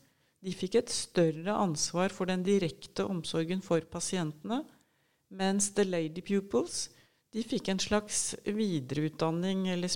de 0.43 0.55
fikk 0.57 0.81
et 0.81 0.91
større 0.91 1.55
ansvar 1.55 2.11
for 2.15 2.31
den 2.31 2.43
direkte 2.47 3.05
omsorgen 3.07 3.61
for 3.63 3.85
pasientene, 3.93 4.63
mens 5.33 5.71
the 5.77 5.85
lady 5.87 6.25
pupils 6.25 6.89
de 7.33 7.45
fikk 7.47 7.71
en 7.73 7.81
slags 7.81 8.35
videreutdanning 8.45 9.69
eller 9.73 9.89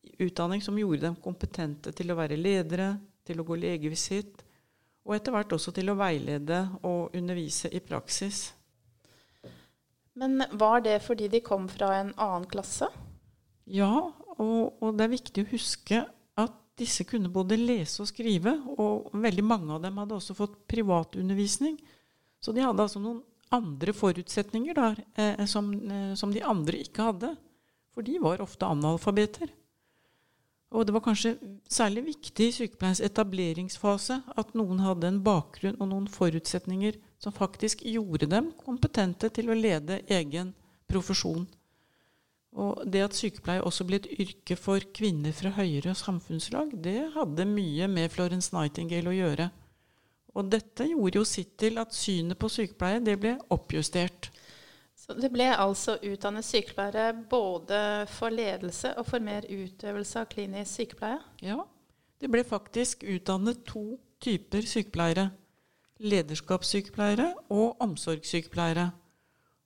spesialutdanning 0.00 0.62
som 0.62 0.78
gjorde 0.78 1.06
dem 1.06 1.16
kompetente 1.16 1.92
til 1.92 2.10
å 2.10 2.16
være 2.18 2.36
ledere, 2.36 2.98
til 3.24 3.40
å 3.40 3.44
gå 3.44 3.56
legevisitt, 3.56 4.42
og 5.04 5.16
etter 5.16 5.32
hvert 5.32 5.52
også 5.52 5.72
til 5.72 5.90
å 5.90 5.98
veilede 5.98 6.68
og 6.82 7.14
undervise 7.16 7.70
i 7.72 7.80
praksis. 7.80 8.52
Men 10.14 10.42
var 10.52 10.82
det 10.84 11.00
fordi 11.02 11.28
de 11.28 11.40
kom 11.40 11.68
fra 11.68 11.94
en 12.00 12.12
annen 12.16 12.46
klasse? 12.50 12.88
Ja, 13.64 14.10
og, 14.36 14.80
og, 14.80 14.96
det 14.96 15.06
er 15.06 15.14
viktig 15.14 15.44
å 15.44 15.50
huske 15.52 16.02
at 16.40 16.56
disse 16.80 17.06
kunne 17.08 17.30
både 17.32 17.56
lese 17.56 18.02
og 18.02 18.10
skrive. 18.10 18.56
Og 18.76 19.14
veldig 19.14 19.44
mange 19.46 19.72
av 19.76 19.84
dem 19.84 20.00
hadde 20.00 20.16
også 20.18 20.36
fått 20.36 20.58
privatundervisning. 20.68 21.78
Så 22.40 22.52
de 22.56 22.64
hadde 22.64 22.82
altså 22.82 23.00
noen 23.00 23.22
andre 23.54 23.94
forutsetninger 23.96 24.76
der 24.76 25.00
eh, 25.14 25.46
som, 25.48 25.72
eh, 25.72 26.12
som, 26.18 26.34
de 26.34 26.42
andre 26.42 26.82
ikke 26.84 27.08
hadde. 27.12 27.32
For 27.94 28.06
de 28.06 28.18
var 28.22 28.42
ofte 28.44 28.68
analfabeter. 28.68 29.50
Og 30.70 30.86
det 30.86 30.94
var 30.94 31.02
kanskje 31.02 31.34
særlig 31.66 32.04
viktig 32.12 32.46
i 32.46 32.54
sykepleiens 32.54 33.02
etableringsfase 33.02 34.20
at 34.38 34.52
noen 34.54 34.82
hadde 34.84 35.08
en 35.10 35.22
bakgrunn 35.26 35.78
og 35.82 35.88
noen 35.90 36.06
forutsetninger 36.10 36.98
som 37.18 37.34
faktisk 37.34 37.82
gjorde 37.82 38.28
dem 38.30 38.52
kompetente 38.60 39.32
til 39.34 39.50
å 39.50 39.58
lede 39.58 39.98
egen 40.06 40.52
profesjon. 40.90 41.48
Og 42.58 42.82
det 42.86 43.02
at 43.02 43.18
sykepleie 43.18 43.62
også 43.66 43.86
ble 43.86 44.00
et 44.00 44.08
yrke 44.22 44.56
for 44.58 44.82
kvinner 44.94 45.34
fra 45.34 45.52
høyere 45.54 45.94
samfunnslag, 45.98 46.72
det 46.82 47.12
hadde 47.14 47.46
mye 47.46 47.86
med 47.90 48.10
Florence 48.14 48.54
Nightingale 48.54 49.10
å 49.10 49.16
gjøre. 49.18 49.50
Og 50.38 50.50
dette 50.50 50.86
gjorde 50.86 51.18
jo 51.18 51.26
sitt 51.26 51.56
til 51.58 51.78
at 51.82 51.94
synet 51.94 52.38
på 52.38 52.50
sykepleie 52.50 53.02
det 53.02 53.16
ble 53.22 53.36
oppjustert. 53.54 54.29
Så 55.10 55.16
det 55.18 55.32
ble 55.34 55.48
altså 55.50 55.96
utdannet 56.06 56.46
sykepleiere 56.46 57.10
både 57.30 58.06
for 58.14 58.30
ledelse 58.30 58.92
og 58.94 59.08
for 59.08 59.18
mer 59.18 59.42
utøvelse 59.42 60.20
av 60.22 60.28
klinisk 60.30 60.76
sykepleie? 60.76 61.16
Ja, 61.42 61.64
det 62.22 62.28
ble 62.30 62.44
faktisk 62.46 63.02
utdannet 63.02 63.64
to 63.66 63.98
typer 64.22 64.62
sykepleiere. 64.62 65.32
Lederskapssykepleiere 65.98 67.32
og 67.50 67.82
omsorgssykepleiere. 67.82 68.84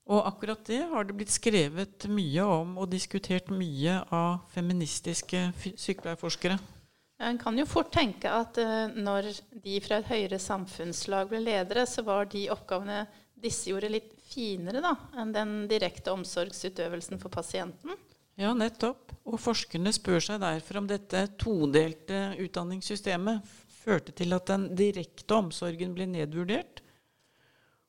Og 0.09 0.23
akkurat 0.31 0.65
det 0.65 0.81
har 0.89 1.05
det 1.05 1.19
blitt 1.19 1.35
skrevet 1.35 2.09
mye 2.09 2.49
om 2.49 2.79
og 2.81 2.89
diskutert 2.95 3.53
mye 3.53 3.99
av 4.09 4.47
feministiske 4.55 5.51
sykepleierforskere. 5.61 6.57
En 7.21 7.37
kan 7.41 7.61
jo 7.61 7.69
fort 7.69 7.93
tenke 7.93 8.33
at 8.33 8.57
uh, 8.65 8.89
når 8.97 9.29
de 9.61 9.77
fra 9.85 10.01
et 10.01 10.09
høyere 10.09 10.41
samfunnslag 10.41 11.29
ble 11.29 11.45
ledere, 11.45 11.85
så 11.85 12.01
var 12.05 12.33
de 12.33 12.49
oppgavene 12.53 13.05
disse 13.45 13.69
gjorde, 13.69 13.93
litt 13.93 14.13
finere 14.35 14.83
da, 14.85 14.97
enn 15.19 15.33
den 15.35 15.55
direkte 15.71 16.13
omsorgsutøvelsen 16.15 17.23
for 17.23 17.33
pasienten. 17.33 17.95
Ja, 18.41 18.51
nettopp. 18.57 19.13
Og 19.25 19.39
forskerne 19.41 19.93
spør 19.95 20.21
seg 20.21 20.43
derfor 20.43 20.83
om 20.83 20.89
dette 20.91 21.23
todelte 21.41 22.35
utdanningssystemet 22.43 23.47
førte 23.85 24.13
til 24.17 24.35
at 24.37 24.49
den 24.51 24.67
direkte 24.77 25.39
omsorgen 25.39 25.95
ble 25.97 26.09
nedvurdert. 26.11 26.83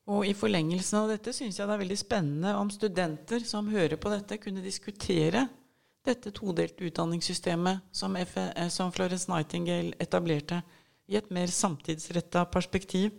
Og 0.06 0.22
i 0.28 0.36
forlengelsen 0.38 1.00
av 1.00 1.10
dette 1.10 1.34
syns 1.34 1.58
jeg 1.58 1.66
det 1.66 1.74
er 1.74 1.82
veldig 1.82 1.98
spennende 1.98 2.54
om 2.60 2.70
studenter 2.70 3.42
som 3.42 3.72
hører 3.72 3.98
på 3.98 4.12
dette, 4.12 4.38
kunne 4.38 4.62
diskutere 4.62 5.48
dette 6.06 6.30
todelte 6.30 6.86
utdanningssystemet 6.86 7.88
som, 7.90 8.14
F 8.20 8.36
eh, 8.38 8.68
som 8.70 8.92
Florence 8.94 9.26
Nightingale 9.30 9.96
etablerte, 10.02 10.62
i 11.06 11.14
et 11.18 11.28
mer 11.30 11.50
samtidsretta 11.50 12.44
perspektiv. 12.50 13.12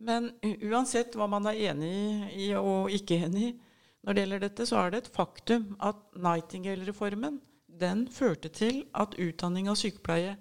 Men 0.00 0.30
uansett 0.42 1.16
hva 1.18 1.28
man 1.28 1.48
er 1.50 1.58
enig 1.70 2.30
i 2.40 2.50
og 2.56 2.92
ikke 2.94 3.20
enig 3.26 3.50
i 3.50 3.56
når 4.00 4.16
det 4.16 4.22
gjelder 4.22 4.42
dette, 4.46 4.64
så 4.64 4.78
er 4.80 4.92
det 4.92 5.02
et 5.02 5.10
faktum 5.12 5.64
at 5.84 5.98
Nightingale-reformen 6.16 7.36
den 7.80 8.06
førte 8.12 8.48
til 8.52 8.84
at 8.96 9.16
utdanning 9.20 9.68
av 9.68 9.76
sykepleie 9.76 10.38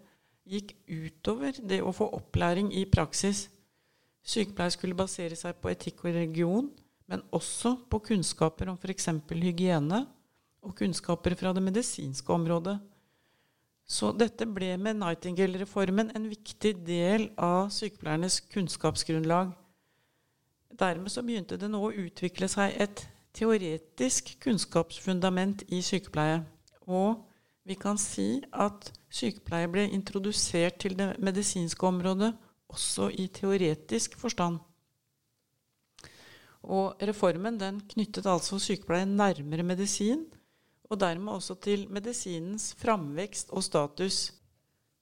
gikk 0.49 0.73
utover 0.87 1.59
det 1.59 1.81
å 1.83 1.91
få 1.95 2.07
opplæring 2.15 2.71
i 2.75 2.85
praksis. 2.89 3.47
Sykepleie 4.25 4.73
skulle 4.73 4.97
basere 4.97 5.35
seg 5.37 5.59
på 5.59 5.71
etikk 5.73 6.05
og 6.05 6.13
religion, 6.15 6.69
men 7.09 7.25
også 7.35 7.75
på 7.91 7.99
kunnskaper 8.11 8.71
om 8.71 8.79
f.eks. 8.79 9.09
hygiene, 9.29 10.05
og 10.59 10.75
kunnskaper 10.75 11.35
fra 11.39 11.53
det 11.55 11.63
medisinske 11.63 12.33
området. 12.35 12.75
Så 13.89 14.11
dette 14.13 14.45
ble 14.45 14.75
med 14.77 14.99
Nightingale-reformen 15.01 16.11
en 16.13 16.27
viktig 16.29 16.75
del 16.85 17.31
av 17.41 17.71
sykepleiernes 17.73 18.37
kunnskapsgrunnlag. 18.53 19.55
Dermed 20.79 21.09
så 21.09 21.23
begynte 21.25 21.57
det 21.57 21.71
nå 21.73 21.81
å 21.87 21.95
utvikle 22.05 22.47
seg 22.51 22.77
et 22.77 23.01
teoretisk 23.33 24.35
kunnskapsfundament 24.45 25.65
i 25.73 25.81
sykepleie. 25.85 26.43
Og 26.85 27.17
vi 27.65 27.77
kan 27.81 27.97
si 27.97 28.43
at 28.53 28.91
sykepleie 29.09 29.69
ble 29.73 29.87
introdusert 29.89 30.77
til 30.85 30.95
det 30.99 31.15
medisinske 31.17 31.89
området 31.89 32.35
også 32.69 33.09
i 33.09 33.25
teoretisk 33.33 34.19
forstand. 34.21 34.61
Og 36.69 37.01
reformen 37.09 37.57
den 37.57 37.81
knyttet 37.89 38.27
altså 38.29 38.59
sykepleie 38.61 39.09
nærmere 39.09 39.65
medisin 39.65 40.27
og 40.89 40.99
dermed 41.01 41.37
også 41.37 41.55
til 41.61 41.85
medisinens 41.93 42.71
framvekst 42.79 43.51
og 43.53 43.63
status. 43.63 44.31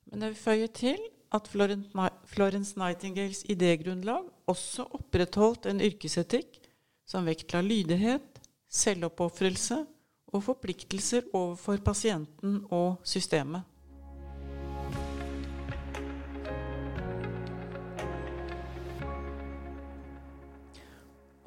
Men 0.08 0.22
jeg 0.22 0.34
vil 0.34 0.42
føye 0.42 0.66
til 0.66 0.98
at 1.32 1.48
Florence 1.48 2.78
Nightingales 2.78 3.44
idégrunnlag 3.48 4.28
også 4.48 4.86
opprettholdt 4.96 5.68
en 5.68 5.80
yrkesetikk 5.84 6.60
som 7.08 7.28
vektla 7.28 7.60
lydighet, 7.64 8.40
selvoppofrelse 8.68 9.82
og 10.28 10.44
forpliktelser 10.44 11.28
overfor 11.32 11.80
pasienten 11.84 12.62
og 12.70 13.00
systemet. 13.04 13.64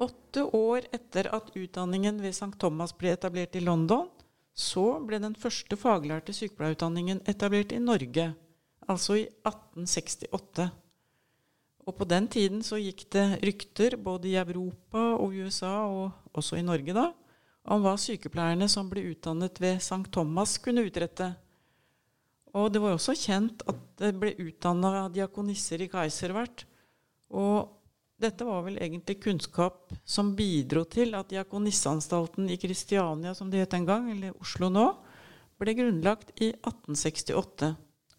Åtte 0.02 0.42
år 0.56 0.88
etter 0.90 1.28
at 1.30 1.52
utdanningen 1.54 2.18
ved 2.22 2.34
St. 2.34 2.56
Thomas 2.58 2.94
ble 2.98 3.12
etablert 3.14 3.54
i 3.54 3.62
London, 3.62 4.08
så 4.52 4.84
ble 5.06 5.18
den 5.22 5.34
første 5.38 5.76
faglærte 5.80 6.34
sykepleierutdanningen 6.36 7.22
etablert 7.28 7.72
i 7.72 7.80
Norge, 7.80 8.32
altså 8.88 9.16
i 9.22 9.26
1868. 9.48 10.68
Og 11.82 11.96
på 11.98 12.06
den 12.06 12.28
tiden 12.30 12.60
så 12.62 12.78
gikk 12.78 13.06
det 13.14 13.24
rykter 13.42 13.96
både 13.98 14.30
i 14.30 14.36
Europa 14.38 15.00
og 15.16 15.34
USA, 15.34 15.72
og 15.88 16.36
også 16.36 16.60
i 16.60 16.66
Norge, 16.66 16.94
da, 16.94 17.08
om 17.64 17.82
hva 17.82 17.96
sykepleierne 17.98 18.68
som 18.70 18.90
ble 18.90 19.06
utdannet 19.12 19.58
ved 19.62 19.80
St. 19.82 20.04
Thomas, 20.12 20.58
kunne 20.62 20.84
utrette. 20.86 21.32
Og 22.52 22.68
det 22.72 22.82
var 22.84 22.94
også 22.94 23.16
kjent 23.16 23.64
at 23.70 23.80
det 23.98 24.12
ble 24.20 24.34
utdanna 24.44 25.08
diakonisser 25.14 25.82
i 25.82 25.88
Keiservert. 25.90 26.66
Og 27.32 27.70
dette 28.22 28.46
var 28.46 28.62
vel 28.66 28.78
egentlig 28.78 29.18
kunnskap 29.22 29.92
som 30.04 30.32
bidro 30.38 30.84
til 30.88 31.16
at 31.18 31.30
Diakonisseanstalten 31.32 32.50
i 32.50 32.58
Kristiania, 32.60 33.34
som 33.34 33.50
det 33.50 33.64
het 33.64 33.74
en 33.76 33.88
gang, 33.88 34.10
eller 34.12 34.36
Oslo 34.42 34.70
nå, 34.72 34.86
ble 35.60 35.74
grunnlagt 35.78 36.32
i 36.38 36.52
1868. 36.54 37.72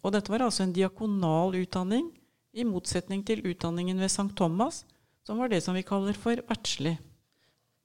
Og 0.04 0.12
dette 0.12 0.32
var 0.32 0.44
altså 0.44 0.66
en 0.66 0.74
diakonal 0.76 1.56
utdanning, 1.58 2.10
i 2.54 2.62
motsetning 2.62 3.24
til 3.26 3.42
utdanningen 3.50 3.98
ved 3.98 4.12
St. 4.12 4.30
Thomas, 4.38 4.84
som 5.26 5.40
var 5.40 5.50
det 5.50 5.58
som 5.64 5.74
vi 5.74 5.82
kaller 5.82 6.14
for 6.14 6.38
verdslig. 6.46 6.94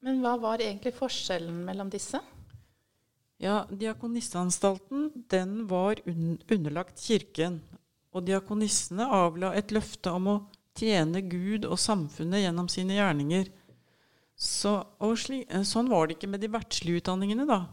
Men 0.05 0.19
hva 0.23 0.35
var 0.39 0.61
egentlig 0.61 0.93
forskjellen 0.95 1.63
mellom 1.65 1.89
disse? 1.91 2.21
Ja, 3.39 3.63
Diakonisseanstalten 3.71 5.09
den 5.31 5.63
var 5.71 5.99
un 6.05 6.37
underlagt 6.51 6.99
kirken. 7.01 7.61
Og 8.11 8.25
diakonissene 8.27 9.05
avla 9.05 9.53
et 9.55 9.71
løfte 9.71 10.11
om 10.11 10.27
å 10.27 10.37
tjene 10.79 11.21
Gud 11.27 11.67
og 11.67 11.79
samfunnet 11.79 12.45
gjennom 12.45 12.69
sine 12.71 12.97
gjerninger. 12.97 13.49
Så, 14.39 14.77
slik, 15.19 15.49
eh, 15.51 15.65
sånn 15.67 15.91
var 15.91 16.07
det 16.07 16.17
ikke 16.17 16.31
med 16.31 16.41
de 16.43 16.51
verdslige 16.51 17.03
utdanningene, 17.03 17.45
da. 17.49 17.65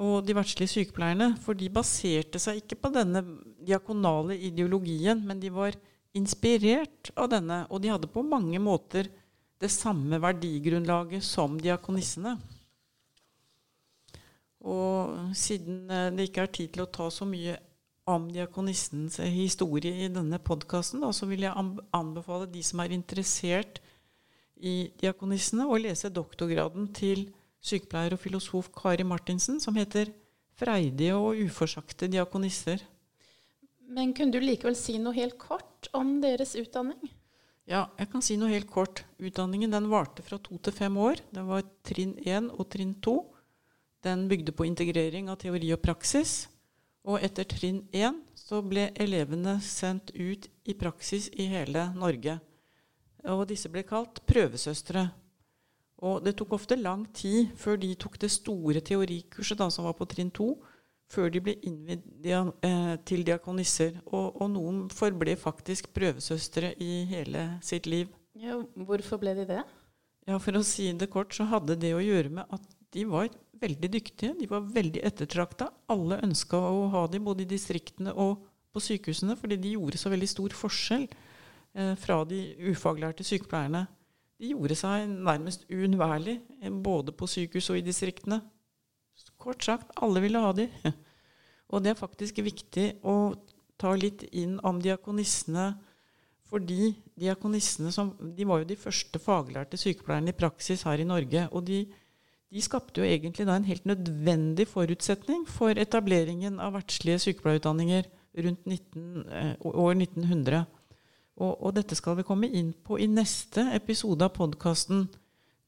Og 0.00 0.26
de 0.26 0.34
verdslige 0.34 0.72
sykepleierne. 0.74 1.36
For 1.44 1.54
de 1.54 1.70
baserte 1.70 2.40
seg 2.42 2.62
ikke 2.62 2.80
på 2.82 2.92
denne 2.94 3.22
diakonale 3.62 4.34
ideologien, 4.34 5.22
men 5.26 5.40
de 5.42 5.52
var 5.54 5.76
inspirert 6.16 7.12
av 7.14 7.30
denne. 7.30 7.64
Og 7.70 7.82
de 7.82 7.92
hadde 7.92 8.10
på 8.10 8.24
mange 8.26 8.58
måter 8.58 9.10
det 9.60 9.70
samme 9.70 10.18
verdigrunnlaget 10.22 11.22
som 11.22 11.58
diakonissene. 11.60 12.34
Og 14.60 15.34
siden 15.36 15.86
eh, 15.88 16.10
det 16.16 16.28
ikke 16.28 16.44
er 16.44 16.54
tid 16.56 16.74
til 16.74 16.84
å 16.84 16.92
ta 16.92 17.08
så 17.12 17.28
mye 17.28 17.56
om 18.10 18.28
diakonissens 18.32 19.18
historie 19.22 20.06
i 20.06 20.10
denne 20.12 20.38
podkasten, 20.42 21.04
så 21.12 21.28
vil 21.30 21.46
jeg 21.46 21.76
anbefale 21.96 22.48
de 22.50 22.62
som 22.66 22.82
er 22.82 22.94
interessert 22.96 23.80
i 24.60 24.90
diakonissene, 25.00 25.66
å 25.66 25.78
lese 25.80 26.12
doktorgraden 26.12 26.90
til 26.96 27.28
sykepleier 27.64 28.16
og 28.16 28.22
filosof 28.22 28.70
Kari 28.76 29.04
Martinsen, 29.04 29.60
som 29.60 29.76
heter 29.76 30.12
'Freidige 30.56 31.14
og 31.16 31.40
uforsagte 31.40 32.08
diakonisser'. 32.08 32.82
Men 33.88 34.12
kunne 34.14 34.32
du 34.32 34.40
likevel 34.40 34.76
si 34.76 34.98
noe 34.98 35.16
helt 35.16 35.38
kort 35.38 35.88
om 35.96 36.20
deres 36.20 36.54
utdanning? 36.54 37.10
Ja, 37.66 37.88
jeg 37.98 38.10
kan 38.10 38.22
si 38.22 38.36
noe 38.36 38.50
helt 38.50 38.70
kort. 38.70 39.04
Utdanningen 39.18 39.70
den 39.70 39.88
varte 39.90 40.22
fra 40.22 40.38
to 40.38 40.58
til 40.58 40.72
fem 40.72 40.96
år. 40.96 41.20
Det 41.32 41.42
var 41.46 41.62
trinn 41.86 42.14
én 42.26 42.50
og 42.50 42.68
trinn 42.68 42.94
to. 43.02 43.34
Den 44.02 44.28
bygde 44.28 44.52
på 44.52 44.66
integrering 44.66 45.28
av 45.28 45.38
teori 45.42 45.72
og 45.72 45.82
praksis. 45.82 46.48
Og 47.08 47.22
etter 47.24 47.46
trinn 47.48 47.84
én 47.96 48.18
så 48.36 48.60
ble 48.66 48.90
elevene 49.00 49.56
sendt 49.64 50.12
ut 50.16 50.48
i 50.68 50.74
praksis 50.76 51.30
i 51.32 51.46
hele 51.52 51.88
Norge. 51.96 52.36
Og 53.30 53.46
disse 53.48 53.70
ble 53.72 53.84
kalt 53.88 54.22
prøvesøstre. 54.28 55.06
Og 56.00 56.22
det 56.24 56.34
tok 56.38 56.54
ofte 56.56 56.78
lang 56.80 57.04
tid 57.16 57.52
før 57.60 57.76
de 57.80 57.92
tok 58.00 58.16
det 58.20 58.30
store 58.32 58.80
teorikurset 58.84 59.58
da, 59.60 59.68
som 59.72 59.84
var 59.88 59.96
på 59.98 60.08
trinn 60.08 60.32
to, 60.32 60.54
før 61.10 61.28
de 61.32 61.42
ble 61.44 61.56
innvidd 61.66 62.30
eh, 62.30 62.94
til 63.08 63.24
diakonisser. 63.26 63.98
Og, 64.06 64.40
og, 64.40 64.46
noen 64.54 64.86
forble 64.94 65.36
faktisk 65.40 65.90
prøvesøstre 65.96 66.72
i 66.80 67.04
hele 67.10 67.46
sitt 67.66 67.88
liv. 67.90 68.08
Ja, 68.38 68.56
hvorfor 68.86 69.20
ble 69.20 69.34
de 69.36 69.46
det? 69.48 69.62
Ja, 70.28 70.38
For 70.38 70.56
å 70.56 70.64
si 70.64 70.88
det 70.96 71.10
kort, 71.12 71.34
så 71.34 71.48
hadde 71.50 71.76
det 71.80 71.92
å 71.96 72.04
gjøre 72.04 72.32
med 72.40 72.54
at 72.54 72.79
de 72.94 73.04
var 73.06 73.30
veldig 73.60 73.90
dyktige. 73.92 74.34
De 74.38 74.48
var 74.50 74.64
veldig 74.66 75.02
ettertrakta. 75.06 75.70
Alle 75.92 76.20
ønska 76.24 76.58
å 76.58 76.88
ha 76.94 77.04
dem 77.10 77.26
både 77.26 77.44
i 77.44 77.50
distriktene 77.50 78.14
og 78.14 78.46
på 78.70 78.82
sykehusene, 78.82 79.36
fordi 79.38 79.58
de 79.58 79.74
gjorde 79.74 79.98
så 79.98 80.12
veldig 80.12 80.28
stor 80.30 80.54
forskjell 80.54 81.06
eh, 81.10 81.94
fra 81.98 82.20
de 82.28 82.40
ufaglærte 82.70 83.26
sykepleierne. 83.26 83.84
De 84.40 84.54
gjorde 84.54 84.78
seg 84.78 85.10
nærmest 85.10 85.66
uunnværlig 85.68 86.38
eh, 86.62 86.70
både 86.70 87.14
på 87.14 87.28
sykehus 87.30 87.70
og 87.74 87.80
i 87.80 87.86
distriktene. 87.86 88.40
Kort 89.40 89.64
sagt, 89.64 89.90
alle 90.00 90.22
ville 90.24 90.40
ha 90.40 90.52
dem. 90.56 90.70
Og 91.70 91.84
det 91.84 91.92
er 91.92 91.98
faktisk 91.98 92.40
viktig 92.42 92.86
å 93.06 93.32
ta 93.78 93.92
litt 93.94 94.24
inn 94.36 94.56
om 94.66 94.80
diakonissene. 94.82 95.70
Fordi 96.50 96.90
diakonissene 97.20 97.92
som, 97.94 98.10
de 98.18 98.46
var 98.48 98.62
jo 98.62 98.70
de 98.72 98.78
første 98.80 99.20
faglærte 99.22 99.78
sykepleierne 99.78 100.32
i 100.32 100.36
praksis 100.36 100.82
her 100.88 100.98
i 100.98 101.06
Norge. 101.06 101.44
Og 101.54 101.62
de, 101.68 101.84
de 102.50 102.62
skapte 102.64 103.02
jo 103.02 103.06
egentlig 103.06 103.46
da 103.46 103.54
en 103.56 103.68
helt 103.68 103.86
nødvendig 103.86 104.66
forutsetning 104.70 105.44
for 105.48 105.78
etableringen 105.78 106.58
av 106.62 106.74
vertslige 106.74 107.20
sykepleierutdanninger 107.26 108.08
rundt 108.44 108.66
19, 108.66 109.24
eh, 109.30 109.54
år 109.66 109.94
1900. 109.94 110.64
Og, 111.40 111.52
og, 111.62 111.74
dette 111.74 111.96
skal 111.96 112.18
vi 112.18 112.26
komme 112.26 112.50
inn 112.50 112.72
på 112.72 112.98
i 113.00 113.06
neste 113.08 113.64
episode 113.74 114.26
av 114.26 114.34
podkasten, 114.34 115.06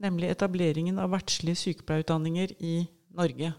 nemlig 0.03 0.33
etableringen 0.35 0.99
av 0.99 1.14
vertslige 1.14 1.61
sykepleierutdanninger 1.62 2.57
i 2.61 2.83
Norge. 3.16 3.55